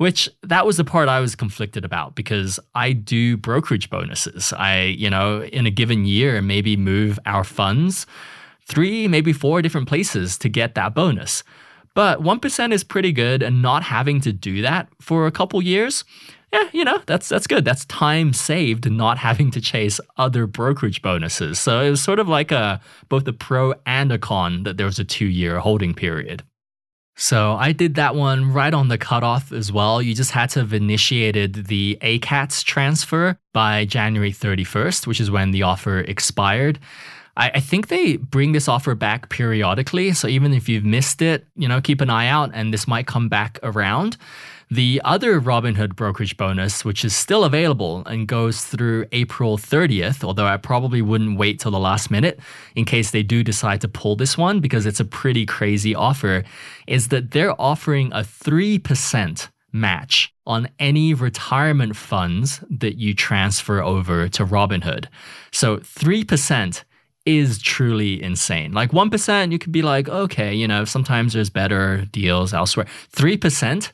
[0.00, 4.50] which that was the part I was conflicted about because I do brokerage bonuses.
[4.54, 8.06] I, you know, in a given year, maybe move our funds
[8.64, 11.44] three, maybe four different places to get that bonus.
[11.92, 16.02] But 1% is pretty good and not having to do that for a couple years.
[16.50, 17.66] Yeah, you know, that's that's good.
[17.66, 21.60] That's time saved not having to chase other brokerage bonuses.
[21.60, 24.86] So it was sort of like a both a pro and a con that there
[24.86, 26.42] was a 2-year holding period.
[27.16, 30.00] So I did that one right on the cutoff as well.
[30.00, 35.50] You just had to have initiated the ACATS transfer by January 31st, which is when
[35.50, 36.78] the offer expired.
[37.36, 40.12] I, I, think they bring this offer back periodically.
[40.12, 43.06] So even if you've missed it, you know, keep an eye out and this might
[43.06, 44.16] come back around.
[44.72, 50.46] The other Robinhood brokerage bonus, which is still available and goes through April 30th, although
[50.46, 52.38] I probably wouldn't wait till the last minute
[52.76, 56.44] in case they do decide to pull this one because it's a pretty crazy offer,
[56.86, 64.28] is that they're offering a 3% match on any retirement funds that you transfer over
[64.28, 65.06] to Robinhood.
[65.50, 66.84] So 3%
[67.26, 68.72] is truly insane.
[68.72, 72.86] Like 1%, you could be like, okay, you know, sometimes there's better deals elsewhere.
[73.12, 73.90] 3%,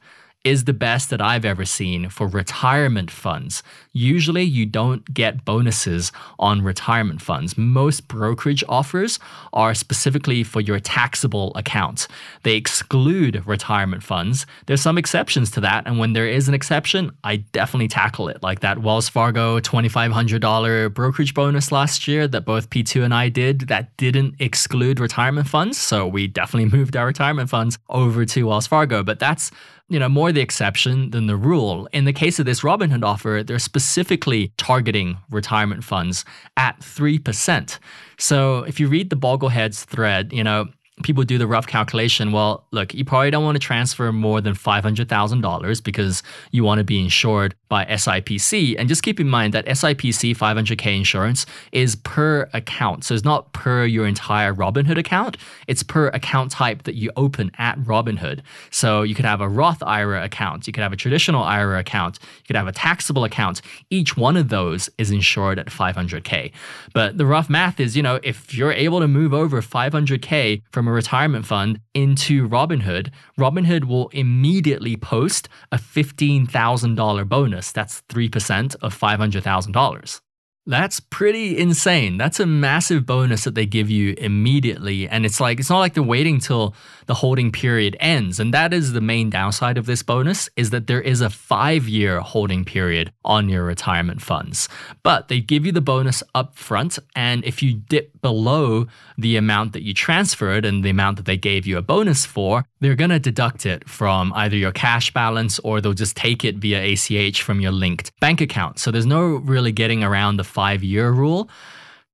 [0.47, 3.65] is the best that I've ever seen for retirement funds.
[3.97, 7.57] Usually, you don't get bonuses on retirement funds.
[7.57, 9.19] Most brokerage offers
[9.55, 12.07] are specifically for your taxable accounts.
[12.43, 14.45] They exclude retirement funds.
[14.67, 18.43] There's some exceptions to that, and when there is an exception, I definitely tackle it.
[18.43, 23.61] Like that Wells Fargo $2,500 brokerage bonus last year that both P2 and I did
[23.69, 25.79] that didn't exclude retirement funds.
[25.79, 29.03] So we definitely moved our retirement funds over to Wells Fargo.
[29.03, 29.51] But that's
[29.89, 31.89] you know, more the exception than the rule.
[31.93, 36.25] In the case of this Robinhood offer, they're specifically targeting retirement funds
[36.57, 37.79] at 3%.
[38.19, 40.67] So if you read the Bogleheads thread, you know,
[41.03, 42.33] people do the rough calculation.
[42.33, 46.85] Well, look, you probably don't want to transfer more than $500,000 because you want to
[46.85, 48.77] be insured by SIPC.
[48.79, 53.05] And just keep in mind that SIPC 500k insurance is per account.
[53.05, 57.51] So it's not per your entire Robinhood account, it's per account type that you open
[57.59, 58.41] at Robinhood.
[58.71, 62.19] So you could have a Roth IRA account, you could have a traditional IRA account,
[62.39, 63.61] you could have a taxable account.
[63.91, 66.53] Each one of those is insured at 500k.
[66.95, 70.86] But the rough math is, you know, if you're able to move over 500k from
[70.89, 77.73] a retirement fund into Robinhood, Robinhood will immediately post a $15,000 bonus bonus.
[77.73, 80.21] That's 3% of $500,000.
[80.69, 82.19] That's pretty insane.
[82.19, 85.09] That's a massive bonus that they give you immediately.
[85.09, 86.75] And it's like, it's not like they're waiting till
[87.07, 88.39] the holding period ends.
[88.39, 91.89] And that is the main downside of this bonus is that there is a five
[91.89, 94.69] year holding period on your retirement funds.
[95.03, 96.99] But they give you the bonus up front.
[97.15, 101.37] And if you dip below the amount that you transferred and the amount that they
[101.37, 105.59] gave you a bonus for, they're going to deduct it from either your cash balance
[105.61, 108.79] or they'll just take it via ACH from your linked bank account.
[108.79, 111.49] So there's no really getting around the five year rule.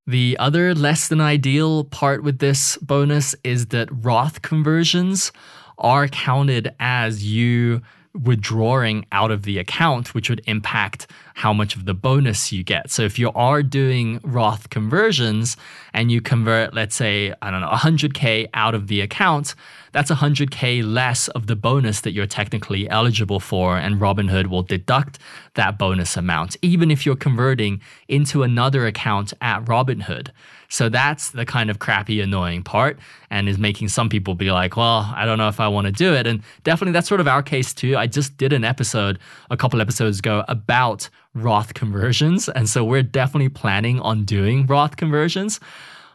[0.07, 5.31] The other less than ideal part with this bonus is that Roth conversions
[5.79, 7.83] are counted as you
[8.15, 12.91] withdrawing out of the account, which would impact how much of the bonus you get.
[12.91, 15.57] So if you are doing Roth conversions
[15.95, 19.55] and you convert, let's say, I don't know, 100K out of the account,
[19.93, 23.77] that's 100K less of the bonus that you're technically eligible for.
[23.77, 25.19] And Robinhood will deduct
[25.55, 30.31] that bonus amount, even if you're converting into another account at Robinhood.
[30.69, 32.99] So that's the kind of crappy, annoying part
[33.31, 35.93] and is making some people be like, well, I don't know if I want to
[35.93, 36.27] do it.
[36.27, 37.95] And definitely that's sort of our case too.
[37.95, 39.19] I just did an episode
[39.51, 42.49] a couple episodes ago about Roth conversions.
[42.49, 45.61] And so we're definitely planning on doing Roth conversions.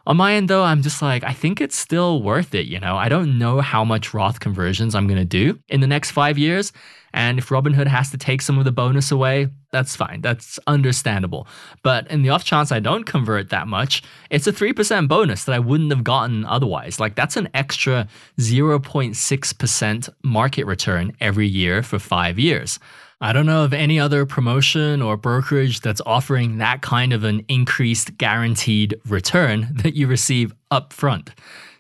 [0.08, 2.66] On my end, though, I'm just like, I think it's still worth it.
[2.66, 5.88] You know, I don't know how much Roth conversions I'm going to do in the
[5.88, 6.72] next five years.
[7.14, 10.22] And if Robinhood has to take some of the bonus away, that's fine.
[10.22, 11.46] That's understandable.
[11.84, 15.54] But in the off chance I don't convert that much, it's a 3% bonus that
[15.54, 17.02] I wouldn't have gotten otherwise.
[17.02, 18.08] Like that's an extra
[18.40, 22.80] 0.6% market return every year for five years.
[23.20, 27.44] I don't know of any other promotion or brokerage that's offering that kind of an
[27.48, 31.30] increased guaranteed return that you receive upfront.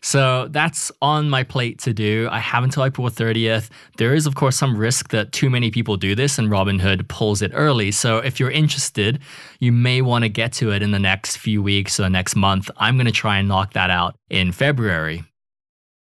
[0.02, 2.28] So that's on my plate to do.
[2.32, 3.70] I have until April 30th.
[3.98, 7.44] There is, of course, some risk that too many people do this and Robinhood pulls
[7.44, 7.92] it early.
[7.92, 9.20] So if you're interested,
[9.60, 12.72] you may want to get to it in the next few weeks or next month.
[12.78, 15.24] I'm going to try and knock that out in February.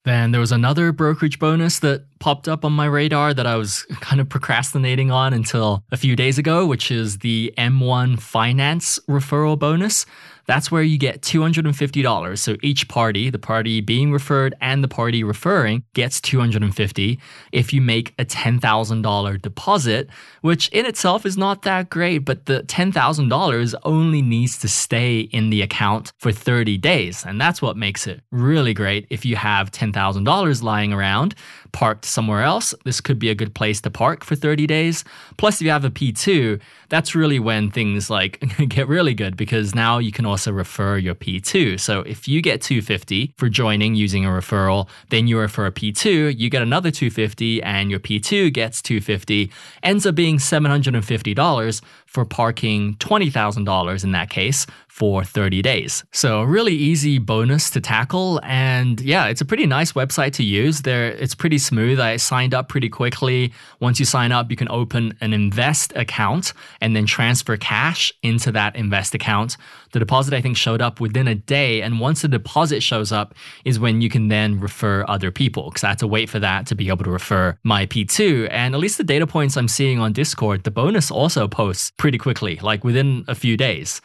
[0.05, 3.85] Then there was another brokerage bonus that popped up on my radar that I was
[4.01, 9.57] kind of procrastinating on until a few days ago, which is the M1 Finance referral
[9.59, 10.05] bonus.
[10.47, 12.39] That's where you get $250.
[12.39, 17.19] So each party, the party being referred and the party referring, gets 250
[17.53, 20.09] if you make a $10,000 deposit,
[20.41, 25.51] which in itself is not that great, but the $10,000 only needs to stay in
[25.51, 27.25] the account for 30 days.
[27.25, 31.35] And that's what makes it really great if you have $10,000 lying around
[31.73, 35.05] parked somewhere else, this could be a good place to park for 30 days.
[35.37, 39.75] Plus, if you have a P2, that's really when things like get really good because
[39.75, 41.81] now you can also refer your P2.
[41.81, 46.39] So if you get 250 for joining using a referral, then you refer a P2,
[46.39, 49.51] you get another 250 and your P2 gets 250,
[49.83, 51.83] ends up being $750
[52.13, 56.05] for parking $20,000 in that case for 30 days.
[56.13, 58.39] So, really easy bonus to tackle.
[58.43, 60.83] And yeah, it's a pretty nice website to use.
[60.83, 61.99] There, it's pretty smooth.
[61.99, 63.55] I signed up pretty quickly.
[63.81, 68.53] Once you sign up, you can open an invest account and then transfer cash into
[68.53, 69.57] that invest account.
[69.93, 71.83] The deposit, I think, showed up within a day.
[71.83, 75.71] And once the deposit shows up, is when you can then refer other people.
[75.71, 78.49] Because I had to wait for that to be able to refer my P2.
[78.51, 82.19] And at least the data points I'm seeing on Discord, the bonus also posts pretty
[82.19, 84.01] quickly, like within a few days.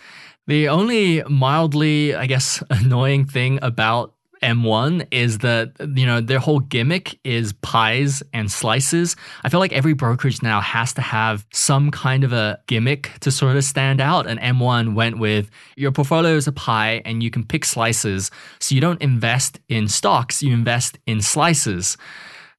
[0.47, 6.59] The only mildly, I guess, annoying thing about M1 is that, you know, their whole
[6.59, 9.15] gimmick is pies and slices.
[9.43, 13.31] I feel like every brokerage now has to have some kind of a gimmick to
[13.31, 14.27] sort of stand out.
[14.27, 18.31] And M1 went with your portfolio is a pie and you can pick slices.
[18.59, 21.97] So you don't invest in stocks, you invest in slices.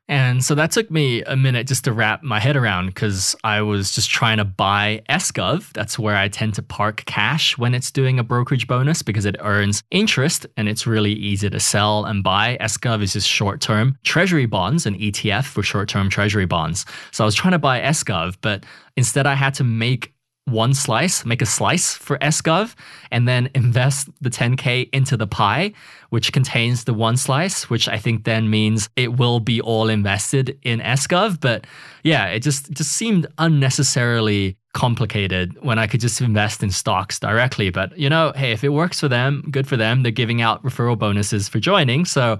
[0.09, 3.61] And so that took me a minute just to wrap my head around because I
[3.61, 5.71] was just trying to buy SGov.
[5.75, 9.37] That's where I tend to park cash when it's doing a brokerage bonus because it
[9.41, 12.57] earns interest and it's really easy to sell and buy.
[12.61, 16.87] SGov is just short term treasury bonds, an ETF for short term treasury bonds.
[17.13, 18.65] So I was trying to buy SGov, but
[18.97, 20.15] instead I had to make
[20.51, 22.75] one slice, make a slice for SGov,
[23.11, 25.73] and then invest the 10K into the pie,
[26.11, 30.59] which contains the one slice, which I think then means it will be all invested
[30.63, 31.41] in SGov.
[31.41, 31.67] But
[32.03, 37.69] yeah, it just just seemed unnecessarily complicated when I could just invest in stocks directly.
[37.71, 40.05] But you know, hey, if it works for them, good for them.
[40.05, 42.05] They're giving out referral bonuses for joining.
[42.05, 42.39] So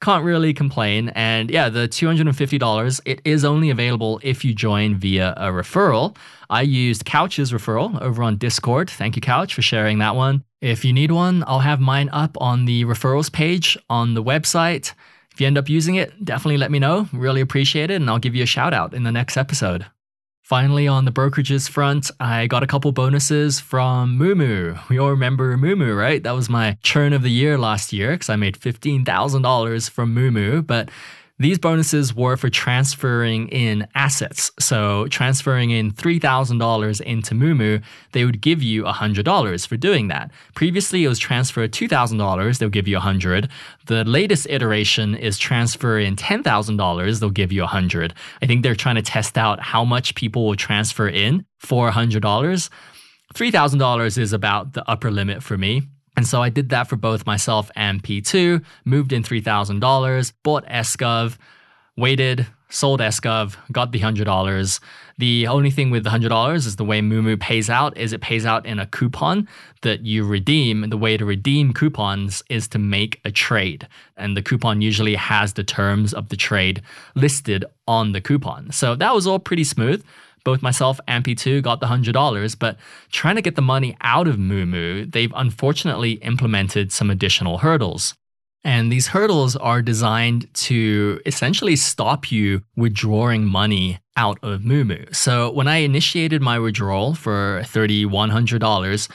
[0.00, 1.08] can't really complain.
[1.10, 6.16] And yeah, the $250, it is only available if you join via a referral.
[6.48, 8.88] I used Couch's referral over on Discord.
[8.88, 10.44] Thank you, Couch, for sharing that one.
[10.60, 14.94] If you need one, I'll have mine up on the referrals page on the website.
[15.32, 17.08] If you end up using it, definitely let me know.
[17.12, 19.86] Really appreciate it, and I'll give you a shout out in the next episode.
[20.50, 24.80] Finally, on the brokerages front, I got a couple bonuses from Moomoo.
[24.88, 26.20] We all remember Moomoo, right?
[26.24, 30.66] That was my churn of the year last year because I made $15,000 from Moomoo.
[30.66, 30.90] But
[31.40, 34.52] these bonuses were for transferring in assets.
[34.60, 37.82] So, transferring in $3,000 into Moomoo,
[38.12, 40.30] they would give you $100 for doing that.
[40.54, 43.48] Previously, it was transfer $2,000, they'll give you 100
[43.86, 48.96] The latest iteration is transfer in $10,000, they'll give you 100 I think they're trying
[48.96, 52.68] to test out how much people will transfer in for $100.
[53.34, 55.82] $3,000 is about the upper limit for me.
[56.16, 61.38] And so I did that for both myself and P2, moved in $3,000, bought SGov,
[61.96, 64.80] waited, sold SGov, got the $100.
[65.18, 68.46] The only thing with the $100 is the way Moomoo pays out is it pays
[68.46, 69.48] out in a coupon
[69.82, 70.88] that you redeem.
[70.88, 73.86] The way to redeem coupons is to make a trade.
[74.16, 76.80] And the coupon usually has the terms of the trade
[77.14, 78.72] listed on the coupon.
[78.72, 80.04] So that was all pretty smooth
[80.44, 82.76] both myself and P2 got the $100, but
[83.10, 88.14] trying to get the money out of Moomoo, they've unfortunately implemented some additional hurdles.
[88.62, 95.02] And these hurdles are designed to essentially stop you withdrawing money out of Moomoo.
[95.16, 99.08] So when I initiated my withdrawal for $3,100,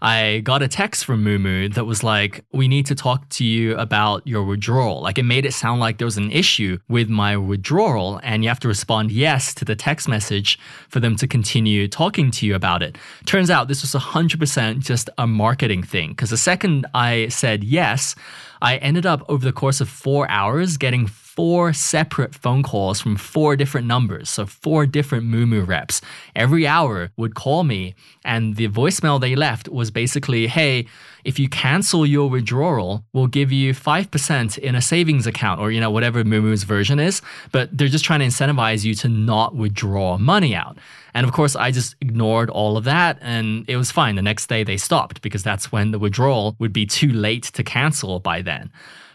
[0.00, 3.76] I got a text from Moomoo that was like, We need to talk to you
[3.76, 5.00] about your withdrawal.
[5.00, 8.48] Like it made it sound like there was an issue with my withdrawal, and you
[8.48, 10.58] have to respond yes to the text message
[10.88, 12.98] for them to continue talking to you about it.
[13.26, 18.14] Turns out this was 100% just a marketing thing because the second I said yes,
[18.60, 23.16] I ended up over the course of four hours getting four separate phone calls from
[23.16, 24.28] four different numbers.
[24.28, 26.00] So, four different Moomoo reps
[26.36, 27.94] every hour would call me.
[28.24, 30.86] And the voicemail they left was basically, hey,
[31.24, 35.80] if you cancel your withdrawal, we'll give you 5% in a savings account or, you
[35.80, 37.22] know, whatever Moomoo's version is.
[37.50, 40.78] But they're just trying to incentivize you to not withdraw money out.
[41.14, 44.16] And of course, I just ignored all of that and it was fine.
[44.16, 47.62] The next day they stopped because that's when the withdrawal would be too late to
[47.62, 48.70] cancel by then.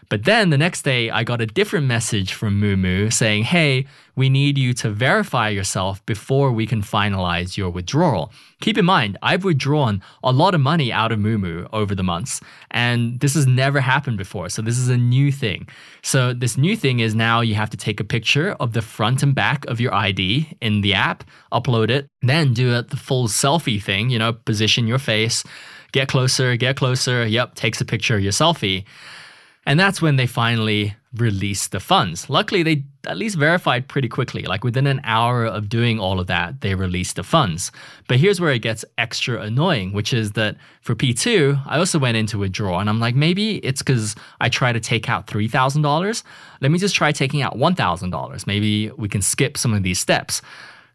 [0.08, 3.86] But then the next day, I got a different message from Moomoo saying, hey,
[4.16, 8.32] we need you to verify yourself before we can finalize your withdrawal.
[8.60, 12.40] Keep in mind, I've withdrawn a lot of money out of Moomoo over the months,
[12.70, 14.48] and this has never happened before.
[14.48, 15.68] So this is a new thing.
[16.02, 19.22] So this new thing is now you have to take a picture of the front
[19.22, 23.28] and back of your ID in the app, upload it, then do it the full
[23.28, 25.44] selfie thing, you know, position your face,
[25.92, 27.26] get closer, get closer.
[27.26, 28.84] Yep, takes a picture of your selfie.
[29.68, 32.30] And that's when they finally released the funds.
[32.30, 34.44] Luckily, they at least verified pretty quickly.
[34.44, 37.70] Like within an hour of doing all of that, they released the funds.
[38.08, 42.16] But here's where it gets extra annoying, which is that for P2, I also went
[42.16, 46.22] into withdraw and I'm like, maybe it's because I try to take out $3,000.
[46.62, 48.46] Let me just try taking out $1,000.
[48.46, 50.40] Maybe we can skip some of these steps.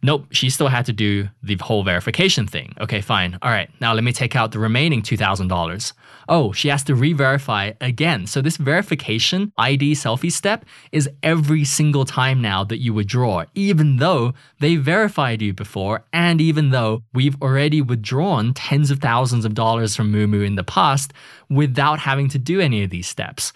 [0.06, 2.76] Nope, she still had to do the whole verification thing.
[2.82, 3.40] Okay, fine.
[3.42, 5.94] All right, now let me take out the remaining $2,000.
[6.28, 8.28] Oh, she has to re verify again.
[8.28, 13.98] So, this verification ID selfie step is every single time now that you withdraw, even
[13.98, 19.54] though they verified you before, and even though we've already withdrawn tens of thousands of
[19.54, 21.14] dollars from Moomoo in the past
[21.50, 23.54] without having to do any of these steps.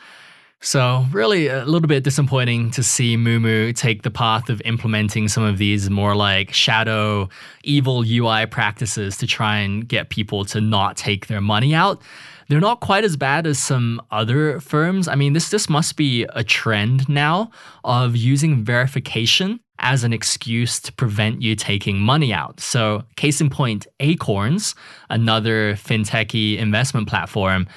[0.59, 5.43] So, really, a little bit disappointing to see Moomoo take the path of implementing some
[5.43, 7.29] of these more like shadow,
[7.63, 12.01] evil UI practices to try and get people to not take their money out.
[12.49, 15.07] They're not quite as bad as some other firms.
[15.07, 17.51] I mean, this this must be a trend now
[17.83, 22.59] of using verification as an excuse to prevent you taking money out.
[22.59, 24.73] So, case in point, Acorns,
[25.09, 27.67] another fintechy investment platform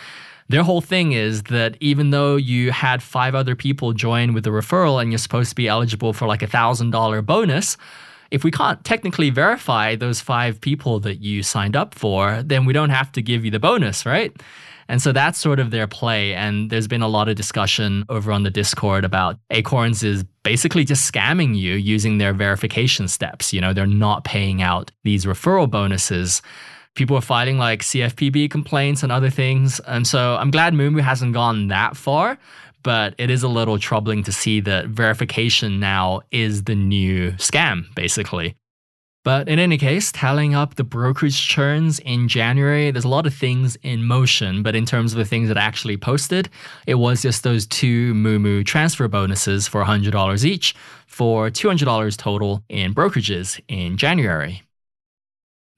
[0.50, 4.50] their whole thing is that even though you had five other people join with the
[4.50, 7.76] referral and you're supposed to be eligible for like a thousand dollar bonus,
[8.32, 12.72] if we can't technically verify those five people that you signed up for, then we
[12.72, 14.36] don't have to give you the bonus, right?
[14.88, 16.34] And so that's sort of their play.
[16.34, 20.84] And there's been a lot of discussion over on the Discord about Acorns is basically
[20.84, 23.52] just scamming you using their verification steps.
[23.52, 26.42] You know, they're not paying out these referral bonuses
[26.94, 29.80] people are filing like CFPB complaints and other things.
[29.80, 32.38] And so I'm glad Moomoo hasn't gone that far,
[32.82, 37.94] but it is a little troubling to see that verification now is the new scam,
[37.94, 38.56] basically.
[39.22, 43.34] But in any case, tallying up the brokerage churns in January, there's a lot of
[43.34, 44.62] things in motion.
[44.62, 46.48] But in terms of the things that actually posted,
[46.86, 50.74] it was just those two Moomoo transfer bonuses for $100 each
[51.06, 54.62] for $200 total in brokerages in January.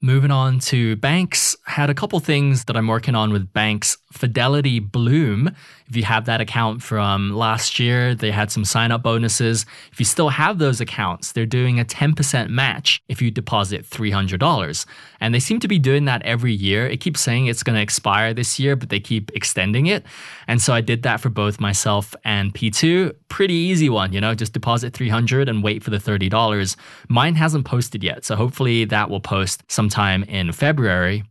[0.05, 3.95] Moving on to banks, had a couple things that I'm working on with banks.
[4.11, 5.49] Fidelity Bloom,
[5.87, 9.65] if you have that account from last year, they had some sign up bonuses.
[9.93, 14.85] If you still have those accounts, they're doing a 10% match if you deposit $300.
[15.21, 16.85] And they seem to be doing that every year.
[16.85, 20.05] It keeps saying it's going to expire this year, but they keep extending it.
[20.49, 23.13] And so I did that for both myself and P2.
[23.29, 26.75] Pretty easy one, you know, just deposit 300 and wait for the $30.
[27.07, 31.23] Mine hasn't posted yet, so hopefully that will post sometime in February.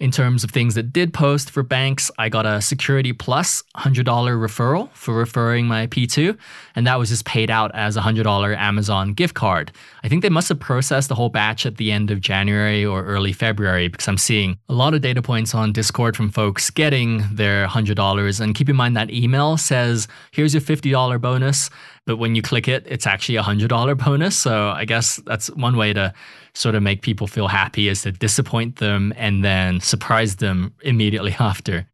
[0.00, 4.04] In terms of things that did post for banks, I got a Security Plus $100
[4.04, 6.38] referral for referring my P2,
[6.76, 9.72] and that was just paid out as a $100 Amazon gift card.
[10.04, 13.04] I think they must have processed the whole batch at the end of January or
[13.04, 17.24] early February because I'm seeing a lot of data points on Discord from folks getting
[17.34, 18.40] their $100.
[18.40, 21.70] And keep in mind that email says, here's your $50 bonus.
[22.06, 24.38] But when you click it, it's actually a $100 bonus.
[24.38, 26.14] So I guess that's one way to
[26.58, 31.34] sort of make people feel happy is to disappoint them and then surprise them immediately
[31.38, 31.86] after.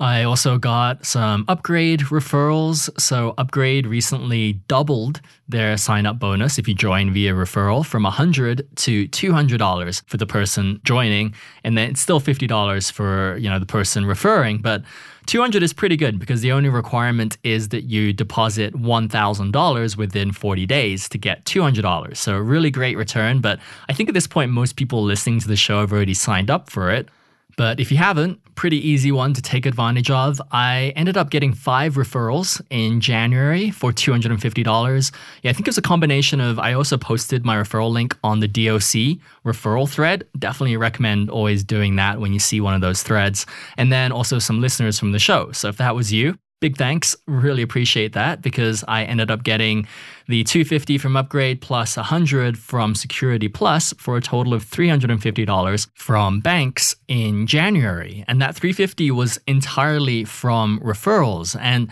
[0.00, 2.90] I also got some upgrade referrals.
[3.00, 8.66] So, Upgrade recently doubled their sign up bonus if you join via referral from 100
[8.76, 11.32] to $200 for the person joining.
[11.62, 14.58] And then it's still $50 for, you know, the person referring.
[14.58, 14.82] But
[15.26, 20.66] 200 is pretty good because the only requirement is that you deposit $1,000 within 40
[20.66, 22.16] days to get $200.
[22.16, 23.40] So, a really great return.
[23.40, 23.58] But
[23.88, 26.70] I think at this point, most people listening to the show have already signed up
[26.70, 27.08] for it.
[27.56, 30.40] But if you haven't, pretty easy one to take advantage of.
[30.50, 35.12] I ended up getting five referrals in January for $250.
[35.42, 38.40] Yeah, I think it was a combination of I also posted my referral link on
[38.40, 40.26] the DOC referral thread.
[40.38, 43.46] Definitely recommend always doing that when you see one of those threads.
[43.76, 45.52] And then also some listeners from the show.
[45.52, 47.16] So if that was you, big thanks.
[47.26, 49.86] Really appreciate that because I ended up getting
[50.28, 56.40] the 250 from Upgrade plus 100 from Security Plus for a total of $350 from
[56.40, 58.24] banks in January.
[58.26, 61.58] And that 350 was entirely from referrals.
[61.60, 61.90] And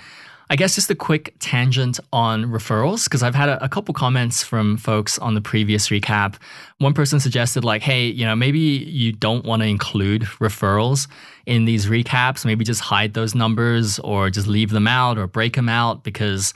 [0.53, 4.45] I guess just a quick tangent on referrals, because I've had a, a, couple comments
[4.45, 6.35] from folks on the previous recap.
[6.77, 11.09] One person suggested, like, hey, you know, maybe you don't want to include referrals
[11.47, 12.45] in these recaps.
[12.45, 16.53] Maybe just hide those numbers or just leave them out or break them out because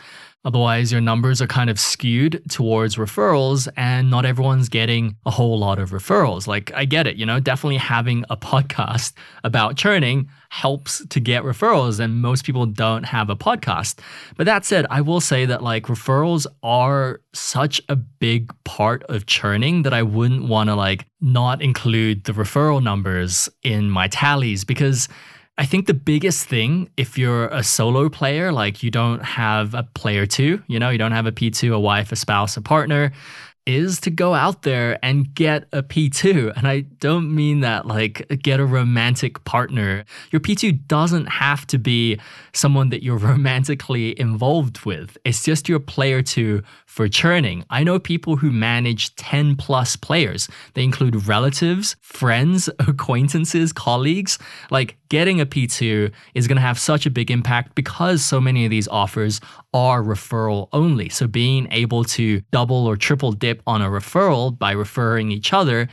[0.46, 5.58] Otherwise, your numbers are kind of skewed towards referrals, and not everyone's getting a whole
[5.58, 6.46] lot of referrals.
[6.46, 11.42] Like, I get it, you know, definitely having a podcast about churning helps to get
[11.42, 13.98] referrals, and most people don't have a podcast.
[14.36, 19.26] But that said, I will say that like referrals are such a big part of
[19.26, 24.64] churning that I wouldn't want to like not include the referral numbers in my tallies
[24.64, 25.08] because
[25.58, 29.84] I think the biggest thing, if you're a solo player, like you don't have a
[29.84, 33.12] player two, you know, you don't have a P2, a wife, a spouse, a partner,
[33.66, 36.56] is to go out there and get a P2.
[36.56, 40.04] And I don't mean that like get a romantic partner.
[40.30, 42.18] Your P2 doesn't have to be
[42.52, 45.18] someone that you're romantically involved with.
[45.24, 47.64] It's just your player two for churning.
[47.68, 50.48] I know people who manage 10 plus players.
[50.74, 54.38] They include relatives, friends, acquaintances, colleagues.
[54.70, 58.64] Like getting a P2 is going to have such a big impact because so many
[58.64, 59.40] of these offers
[59.76, 61.10] are referral only.
[61.10, 65.88] So being able to double or triple dip on a referral by referring each other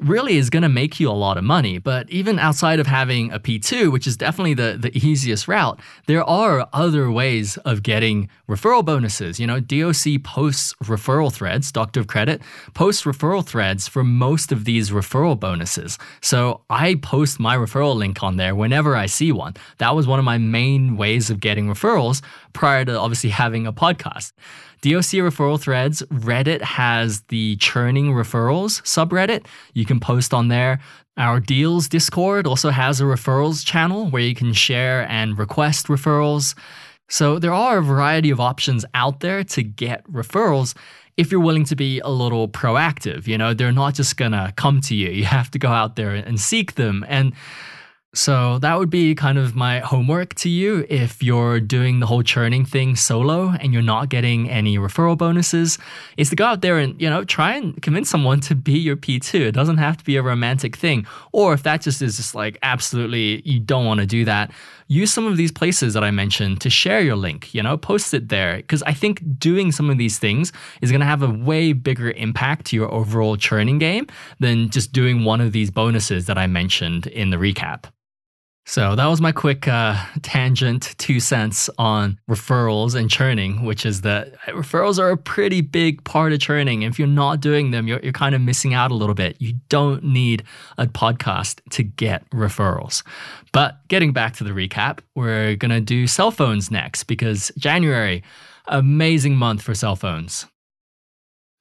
[0.00, 1.78] really is going to make you a lot of money.
[1.78, 6.24] But even outside of having a P2, which is definitely the, the easiest route, there
[6.24, 9.38] are other ways of getting referral bonuses.
[9.38, 12.40] You know, DOC posts referral threads, Doctor of Credit
[12.74, 15.98] posts referral threads for most of these referral bonuses.
[16.20, 19.54] So I post my referral link on there whenever I see one.
[19.78, 22.22] That was one of my main ways of getting referrals
[22.52, 24.32] prior to obviously having a podcast.
[24.82, 29.46] DOC referral threads, Reddit has the churning referrals subreddit.
[29.74, 30.80] You can post on there.
[31.16, 36.56] Our deals Discord also has a referrals channel where you can share and request referrals.
[37.08, 40.74] So there are a variety of options out there to get referrals
[41.16, 43.26] if you're willing to be a little proactive.
[43.26, 45.10] You know, they're not just gonna come to you.
[45.10, 47.04] You have to go out there and seek them.
[47.06, 47.34] And
[48.14, 52.22] so that would be kind of my homework to you if you're doing the whole
[52.22, 55.78] churning thing solo and you're not getting any referral bonuses
[56.18, 58.96] is to go out there and, you know, try and convince someone to be your
[58.96, 59.40] P2.
[59.40, 61.06] It doesn't have to be a romantic thing.
[61.32, 64.50] Or if that just is just like absolutely you don't want to do that,
[64.88, 68.12] use some of these places that I mentioned to share your link, you know, post
[68.12, 70.52] it there because I think doing some of these things
[70.82, 74.06] is going to have a way bigger impact to your overall churning game
[74.38, 77.86] than just doing one of these bonuses that I mentioned in the recap.
[78.64, 84.02] So that was my quick uh, tangent, two cents on referrals and churning, which is
[84.02, 86.82] that referrals are a pretty big part of churning.
[86.82, 89.36] If you're not doing them, you're, you're kind of missing out a little bit.
[89.40, 90.44] You don't need
[90.78, 93.02] a podcast to get referrals.
[93.52, 98.22] But getting back to the recap, we're going to do cell phones next because January,
[98.66, 100.46] amazing month for cell phones.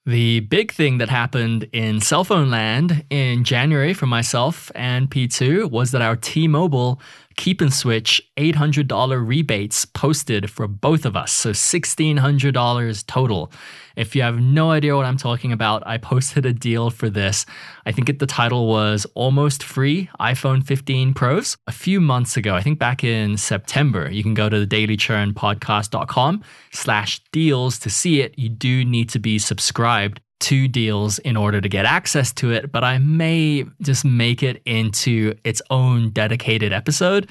[0.06, 5.70] The big thing that happened in cell phone land in January for myself and P2
[5.70, 7.00] was that our T Mobile
[7.36, 11.32] keep and switch $800 rebates posted for both of us.
[11.32, 13.52] So $1,600 total.
[13.96, 17.46] If you have no idea what I'm talking about, I posted a deal for this.
[17.86, 22.56] I think it, the title was Almost Free iPhone 15 Pros a few months ago.
[22.56, 24.10] I think back in September.
[24.10, 28.38] You can go to the dailychurnpodcast.com slash deals to see it.
[28.38, 32.72] You do need to be subscribed to deals in order to get access to it,
[32.72, 37.30] but I may just make it into its own dedicated episode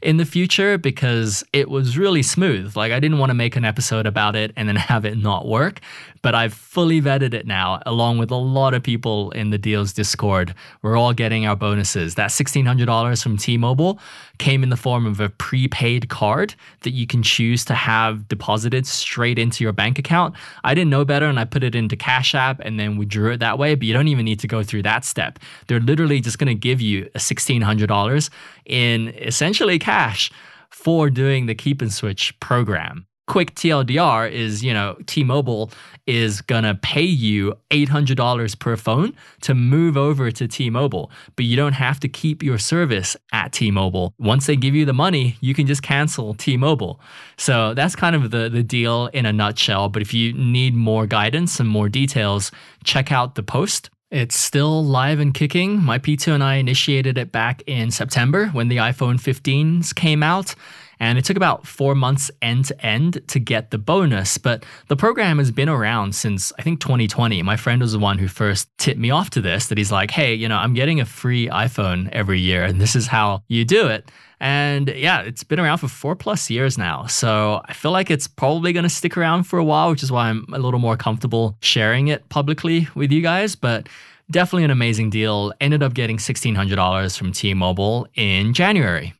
[0.00, 2.76] in the future because it was really smooth.
[2.76, 5.46] Like, I didn't want to make an episode about it and then have it not
[5.46, 5.80] work,
[6.22, 9.92] but I've fully vetted it now, along with a lot of people in the Deals
[9.92, 10.54] Discord.
[10.82, 12.14] We're all getting our bonuses.
[12.16, 13.98] That $1,600 from T Mobile
[14.38, 18.86] came in the form of a prepaid card that you can choose to have deposited
[18.86, 20.34] straight into your bank account.
[20.64, 23.32] I didn't know better and I put it into Cash App and then we drew
[23.32, 25.38] it that way, but you don't even need to go through that step.
[25.66, 28.30] They're literally just going to give you $1,600
[28.66, 30.30] in essentially cash
[30.70, 33.07] for doing the keep and switch program.
[33.28, 35.70] Quick TLDR is, you know, T-Mobile
[36.06, 41.74] is gonna pay you $800 per phone to move over to T-Mobile, but you don't
[41.74, 44.14] have to keep your service at T-Mobile.
[44.18, 47.00] Once they give you the money, you can just cancel T-Mobile.
[47.36, 49.90] So that's kind of the, the deal in a nutshell.
[49.90, 52.50] But if you need more guidance and more details,
[52.82, 55.82] check out the post it's still live and kicking.
[55.82, 60.54] My P2 and I initiated it back in September when the iPhone 15s came out.
[61.00, 64.38] And it took about four months end to end to get the bonus.
[64.38, 67.42] But the program has been around since I think 2020.
[67.42, 70.10] My friend was the one who first tipped me off to this that he's like,
[70.10, 73.64] hey, you know, I'm getting a free iPhone every year, and this is how you
[73.64, 74.10] do it.
[74.40, 77.06] And yeah, it's been around for four plus years now.
[77.06, 80.12] So I feel like it's probably going to stick around for a while, which is
[80.12, 83.56] why I'm a little more comfortable sharing it publicly with you guys.
[83.56, 83.88] But
[84.30, 85.52] definitely an amazing deal.
[85.60, 89.14] Ended up getting $1,600 from T Mobile in January.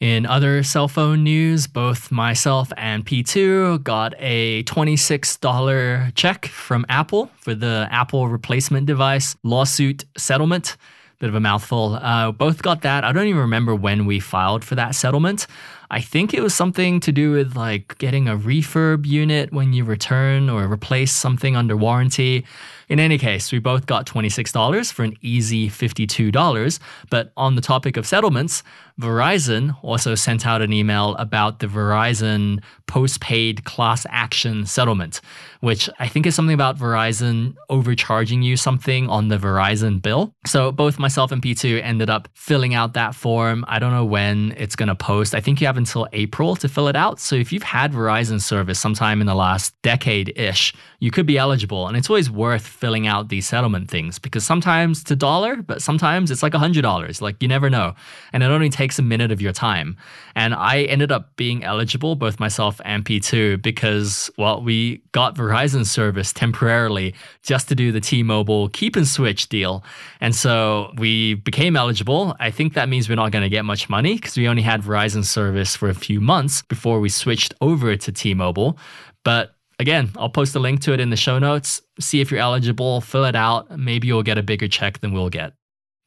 [0.00, 7.30] In other cell phone news, both myself and P2 got a $26 check from Apple
[7.36, 10.78] for the Apple replacement device lawsuit settlement
[11.20, 11.98] bit of a mouthful.
[12.00, 13.04] Uh, both got that.
[13.04, 15.46] I don't even remember when we filed for that settlement.
[15.90, 19.84] I think it was something to do with like getting a refurb unit when you
[19.84, 22.46] return or replace something under warranty.
[22.90, 26.80] In any case, we both got $26 for an easy $52.
[27.08, 28.64] But on the topic of settlements,
[29.00, 35.20] Verizon also sent out an email about the Verizon postpaid class action settlement,
[35.60, 40.34] which I think is something about Verizon overcharging you something on the Verizon bill.
[40.46, 43.64] So both myself and P2 ended up filling out that form.
[43.68, 45.34] I don't know when it's going to post.
[45.34, 47.20] I think you have until April to fill it out.
[47.20, 51.36] So if you've had Verizon service sometime in the last decade ish, you could be
[51.36, 51.86] eligible.
[51.88, 55.82] And it's always worth filling out these settlement things because sometimes it's a dollar, but
[55.82, 57.20] sometimes it's like a $100.
[57.20, 57.94] Like you never know.
[58.32, 59.98] And it only takes a minute of your time.
[60.34, 65.49] And I ended up being eligible, both myself and P2, because, well, we got Verizon
[65.84, 69.84] service temporarily just to do the T Mobile keep and switch deal.
[70.20, 72.34] And so we became eligible.
[72.40, 74.82] I think that means we're not going to get much money because we only had
[74.82, 78.78] Verizon service for a few months before we switched over to T Mobile.
[79.24, 81.80] But again, I'll post a link to it in the show notes.
[81.98, 83.78] See if you're eligible, fill it out.
[83.78, 85.52] Maybe you'll get a bigger check than we'll get.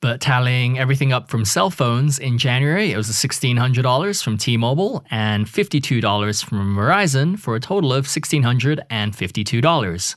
[0.04, 5.06] But tallying everything up from cell phones in January, it was $1,600 from T Mobile
[5.10, 10.16] and $52 from Verizon for a total of $1,652.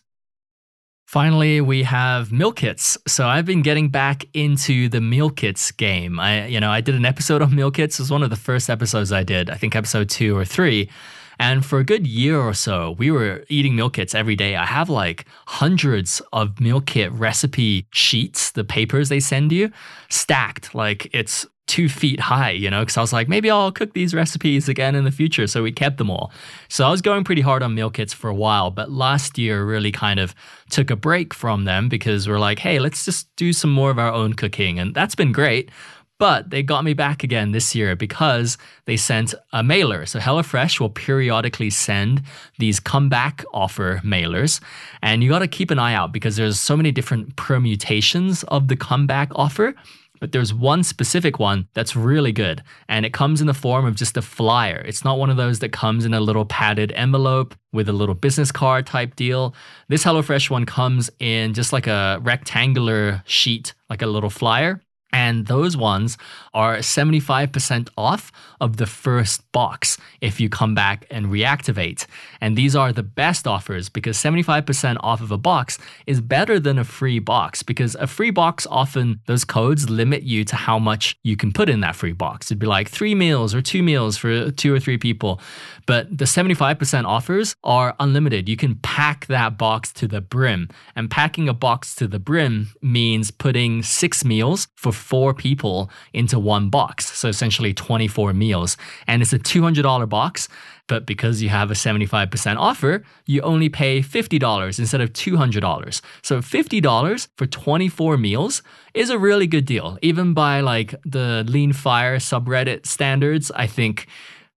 [1.07, 2.99] Finally, we have meal kits.
[3.07, 6.19] So I've been getting back into the meal kits game.
[6.19, 8.01] I, you know, I did an episode on meal kits.
[8.01, 9.51] It was one of the first episodes I did.
[9.51, 10.91] I think episode two or three.
[11.39, 14.57] And for a good year or so, we were eating meal kits every day.
[14.57, 19.71] I have like hundreds of meal kit recipe sheets, the papers they send you,
[20.09, 20.75] stacked.
[20.75, 24.15] Like it's two feet high, you know, because I was like, maybe I'll cook these
[24.15, 25.47] recipes again in the future.
[25.47, 26.31] So we kept them all.
[26.69, 29.65] So I was going pretty hard on meal kits for a while, but last year
[29.65, 30.35] really kind of
[30.71, 33.99] took a break from them because we're like, hey, let's just do some more of
[33.99, 34.79] our own cooking.
[34.79, 35.71] And that's been great.
[36.19, 38.57] But they got me back again this year because
[38.87, 40.07] they sent a mailer.
[40.07, 42.23] So HelloFresh will periodically send
[42.59, 44.61] these comeback offer mailers.
[45.03, 48.69] And you got to keep an eye out because there's so many different permutations of
[48.69, 49.75] the comeback offer.
[50.21, 52.63] but there's one specific one that's really good.
[52.89, 54.83] And it comes in the form of just a flyer.
[54.87, 58.15] It's not one of those that comes in a little padded envelope with a little
[58.15, 59.55] business card type deal.
[59.89, 64.81] This HelloFresh one comes in just like a rectangular sheet, like a little flyer.
[65.17, 66.19] And those ones
[66.53, 72.05] are 75% off of the first box if you come back and reactivate.
[72.43, 76.79] And these are the best offers because 75% off of a box is better than
[76.79, 81.17] a free box because a free box often those codes limit you to how much
[81.23, 82.49] you can put in that free box.
[82.49, 85.41] It'd be like three meals or two meals for two or three people.
[85.87, 88.51] But the 75% offers are unlimited.
[88.51, 90.69] You can pack that box to the brim.
[90.95, 96.39] And packing a box to the brim means putting six meals for four people into
[96.39, 97.17] one box.
[97.17, 98.77] So essentially 24 meals.
[99.07, 100.49] And it's a $200 box.
[100.89, 106.01] But because you have a 75% offer, you only pay $50 instead of $200.
[106.23, 108.63] So $50 for 24 meals
[108.95, 109.99] is a really good deal.
[110.03, 114.07] Even by like the Lean Fire subreddit standards, I think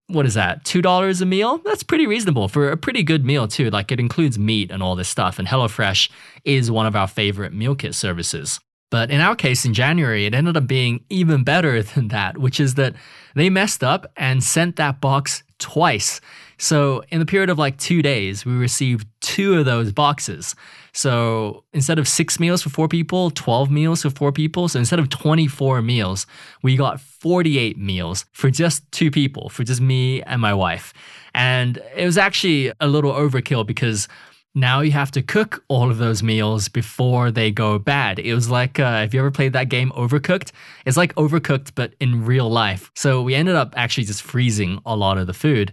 [0.06, 0.64] what is that?
[0.64, 1.58] $2 a meal?
[1.58, 3.70] That's pretty reasonable for a pretty good meal, too.
[3.70, 5.38] Like it includes meat and all this stuff.
[5.38, 6.10] And HelloFresh
[6.44, 8.58] is one of our favorite meal kit services.
[8.90, 12.60] But in our case, in January, it ended up being even better than that, which
[12.60, 12.94] is that
[13.34, 16.20] they messed up and sent that box twice.
[16.58, 20.54] So, in the period of like two days, we received two of those boxes.
[20.92, 24.68] So, instead of six meals for four people, 12 meals for four people.
[24.68, 26.26] So, instead of 24 meals,
[26.62, 30.92] we got 48 meals for just two people, for just me and my wife.
[31.34, 34.06] And it was actually a little overkill because
[34.54, 38.18] now you have to cook all of those meals before they go bad.
[38.18, 40.50] It was like, uh, have you ever played that game Overcooked?
[40.84, 42.90] It's like Overcooked, but in real life.
[42.94, 45.72] So we ended up actually just freezing a lot of the food.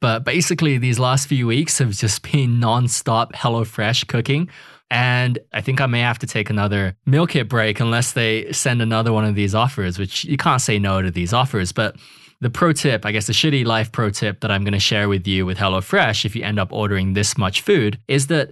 [0.00, 4.48] But basically, these last few weeks have just been non-stop HelloFresh cooking.
[4.90, 8.80] And I think I may have to take another meal kit break unless they send
[8.80, 11.72] another one of these offers, which you can't say no to these offers.
[11.72, 11.96] But
[12.44, 15.08] the pro tip, I guess the shitty life pro tip that I'm going to share
[15.08, 18.50] with you with HelloFresh if you end up ordering this much food is that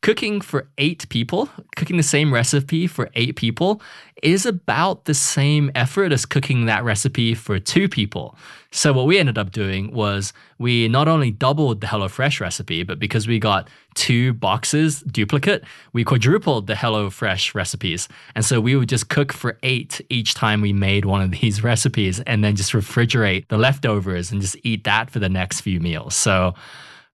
[0.00, 3.82] cooking for eight people, cooking the same recipe for eight people,
[4.22, 8.34] is about the same effort as cooking that recipe for two people.
[8.76, 12.98] So, what we ended up doing was we not only doubled the HelloFresh recipe, but
[12.98, 15.62] because we got two boxes duplicate,
[15.92, 18.08] we quadrupled the HelloFresh recipes.
[18.34, 21.62] And so we would just cook for eight each time we made one of these
[21.62, 25.78] recipes and then just refrigerate the leftovers and just eat that for the next few
[25.78, 26.16] meals.
[26.16, 26.54] So,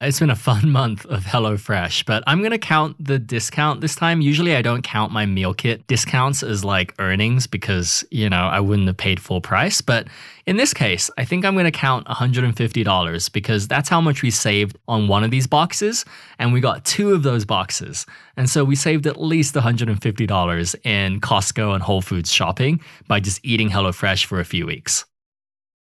[0.00, 3.94] it's been a fun month of HelloFresh, but I'm going to count the discount this
[3.94, 4.20] time.
[4.20, 8.60] Usually I don't count my meal kit discounts as like earnings because, you know, I
[8.60, 9.80] wouldn't have paid full price.
[9.80, 10.08] But
[10.46, 14.30] in this case, I think I'm going to count $150 because that's how much we
[14.30, 16.04] saved on one of these boxes.
[16.38, 18.06] And we got two of those boxes.
[18.36, 23.44] And so we saved at least $150 in Costco and Whole Foods shopping by just
[23.44, 25.04] eating HelloFresh for a few weeks.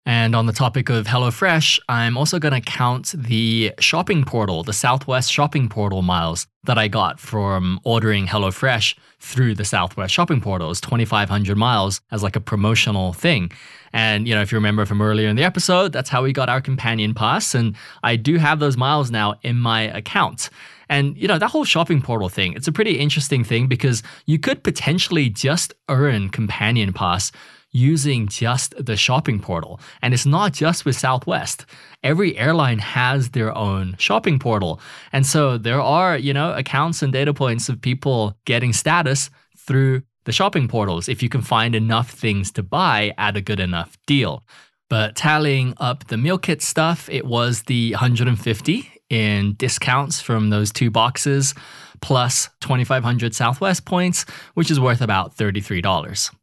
[0.06, 4.74] And on the topic of HelloFresh, I'm also going to count the shopping portal, the
[4.74, 10.72] Southwest shopping portal miles that I got from ordering HelloFresh through the Southwest shopping portal.
[10.72, 13.52] It's 2,500 miles as like a promotional thing.
[13.94, 16.50] And, you know, if you remember from earlier in the episode, that's how we got
[16.50, 17.54] our companion pass.
[17.54, 20.50] And I do have those miles now in my account.
[20.90, 24.40] And, you know, that whole shopping portal thing, it's a pretty interesting thing because you
[24.40, 27.32] could potentially just earn companion pass
[27.72, 29.80] using just the shopping portal.
[30.02, 31.66] And it's not just with Southwest.
[32.04, 34.82] Every airline has their own shopping portal.
[35.12, 40.04] And so there are, you know, accounts and data points of people getting status through
[40.26, 43.98] the shopping portals if you can find enough things to buy at a good enough
[44.06, 44.44] deal.
[44.90, 50.72] But tallying up the meal kit stuff, it was the 150 in discounts from those
[50.72, 51.54] two boxes
[52.02, 56.39] plus 2500 Southwest points, which is worth about $33.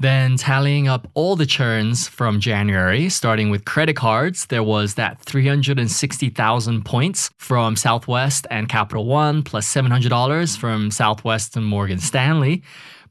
[0.00, 5.18] Then tallying up all the churns from January, starting with credit cards, there was that
[5.20, 12.62] 360,000 points from Southwest and Capital One, plus $700 from Southwest and Morgan Stanley.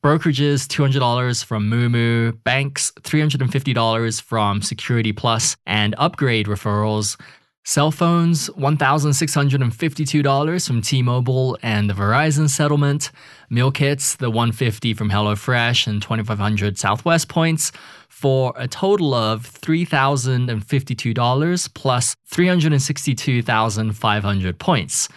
[0.02, 2.42] Brokerages, $200 from Moomoo.
[2.44, 7.20] Banks, $350 from Security Plus and Upgrade referrals.
[7.68, 13.12] Cell phones, $1,652 from T-Mobile and the Verizon settlement.
[13.50, 17.74] Meal kits, the 150 from HelloFresh and 2,500 Southwest points
[18.08, 25.10] for a total of $3,052 plus 362,500 points.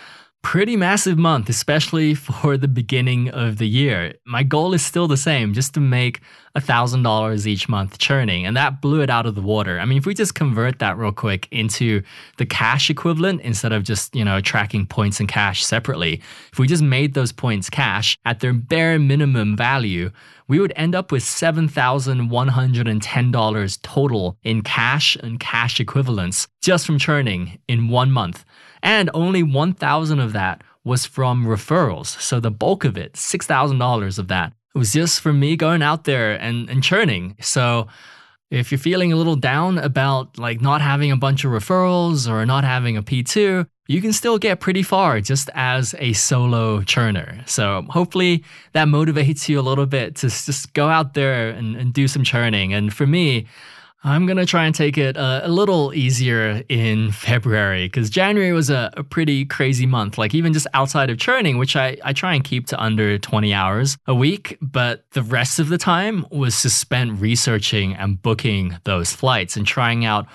[0.42, 4.14] Pretty massive month, especially for the beginning of the year.
[4.24, 6.20] My goal is still the same, just to make
[6.56, 9.78] $1,000 each month churning, and that blew it out of the water.
[9.78, 12.02] I mean, if we just convert that real quick into
[12.38, 16.20] the cash equivalent instead of just, you know, tracking points and cash separately,
[16.52, 20.10] if we just made those points cash at their bare minimum value,
[20.48, 27.60] we would end up with $7,110 total in cash and cash equivalents just from churning
[27.68, 28.44] in one month.
[28.82, 32.20] And only 1,000 of that was from referrals.
[32.20, 36.32] So the bulk of it, $6,000 of that, was just from me going out there
[36.40, 37.36] and, and churning.
[37.40, 37.88] So
[38.50, 42.44] if you're feeling a little down about like not having a bunch of referrals or
[42.46, 47.48] not having a P2, you can still get pretty far just as a solo churner.
[47.48, 51.92] So hopefully that motivates you a little bit to just go out there and, and
[51.92, 52.72] do some churning.
[52.72, 53.46] And for me,
[54.02, 58.52] I'm going to try and take it a, a little easier in February because January
[58.52, 60.16] was a, a, pretty crazy month.
[60.16, 63.52] Like, even just outside of churning, which I, I try and keep to under 20
[63.52, 68.78] hours a week, but the rest of the time was just spent researching and booking
[68.84, 70.26] those flights and trying out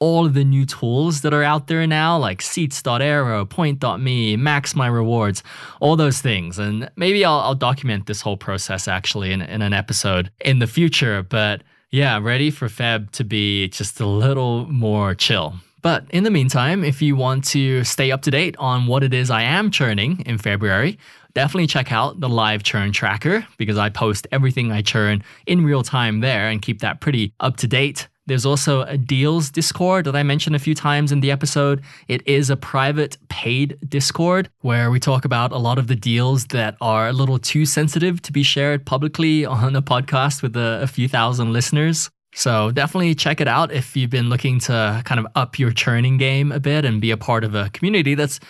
[0.00, 4.86] all of the new tools that are out there now, like seats.aero, point.me, max my
[4.86, 5.42] rewards,
[5.80, 6.58] all those things.
[6.58, 10.66] And maybe I'll, I'll document this whole process actually in, in an episode in the
[10.66, 11.22] future.
[11.22, 11.62] But
[11.94, 15.54] yeah, ready for Feb to be just a little more chill.
[15.80, 19.14] But in the meantime, if you want to stay up to date on what it
[19.14, 20.98] is I am churning in February,
[21.34, 25.84] definitely check out the live churn tracker because I post everything I churn in real
[25.84, 28.08] time there and keep that pretty up to date.
[28.26, 31.82] There's also a deals Discord that I mentioned a few times in the episode.
[32.08, 36.46] It is a private paid Discord where we talk about a lot of the deals
[36.46, 40.80] that are a little too sensitive to be shared publicly on a podcast with a,
[40.82, 42.08] a few thousand listeners.
[42.34, 46.16] So definitely check it out if you've been looking to kind of up your churning
[46.16, 48.40] game a bit and be a part of a community that's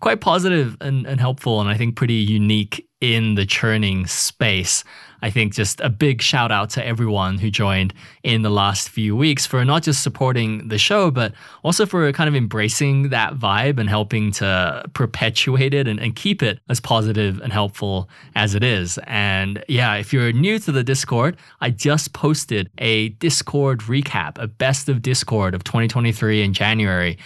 [0.00, 4.84] quite positive and, and helpful and I think pretty unique in the churning space.
[5.24, 9.16] I think just a big shout out to everyone who joined in the last few
[9.16, 13.78] weeks for not just supporting the show, but also for kind of embracing that vibe
[13.78, 18.62] and helping to perpetuate it and, and keep it as positive and helpful as it
[18.62, 18.98] is.
[19.06, 24.46] And yeah, if you're new to the Discord, I just posted a Discord recap, a
[24.46, 27.16] best of Discord of 2023 in January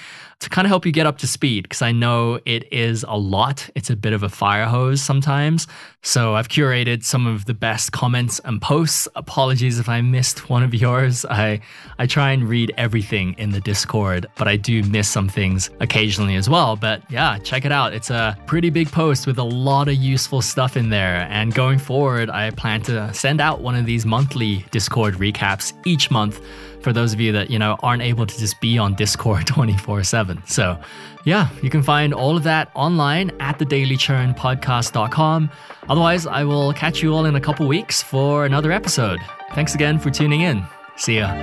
[0.40, 3.16] to kind of help you get up to speed because I know it is a
[3.16, 3.68] lot.
[3.74, 5.66] It's a bit of a fire hose sometimes.
[6.02, 9.08] So I've curated some of the best comments and posts.
[9.16, 11.24] Apologies if I missed one of yours.
[11.24, 11.60] I
[11.98, 16.36] I try and read everything in the Discord, but I do miss some things occasionally
[16.36, 16.76] as well.
[16.76, 17.92] But yeah, check it out.
[17.92, 21.26] It's a pretty big post with a lot of useful stuff in there.
[21.30, 26.12] And going forward, I plan to send out one of these monthly Discord recaps each
[26.12, 26.40] month
[26.82, 30.04] for those of you that, you know, aren't able to just be on Discord 24
[30.04, 30.42] 7.
[30.46, 30.78] So,
[31.24, 35.50] yeah, you can find all of that online at thedailychurnpodcast.com.
[35.88, 39.18] Otherwise, I will catch you all in a couple weeks for another episode.
[39.54, 40.64] Thanks again for tuning in.
[40.96, 41.34] See ya.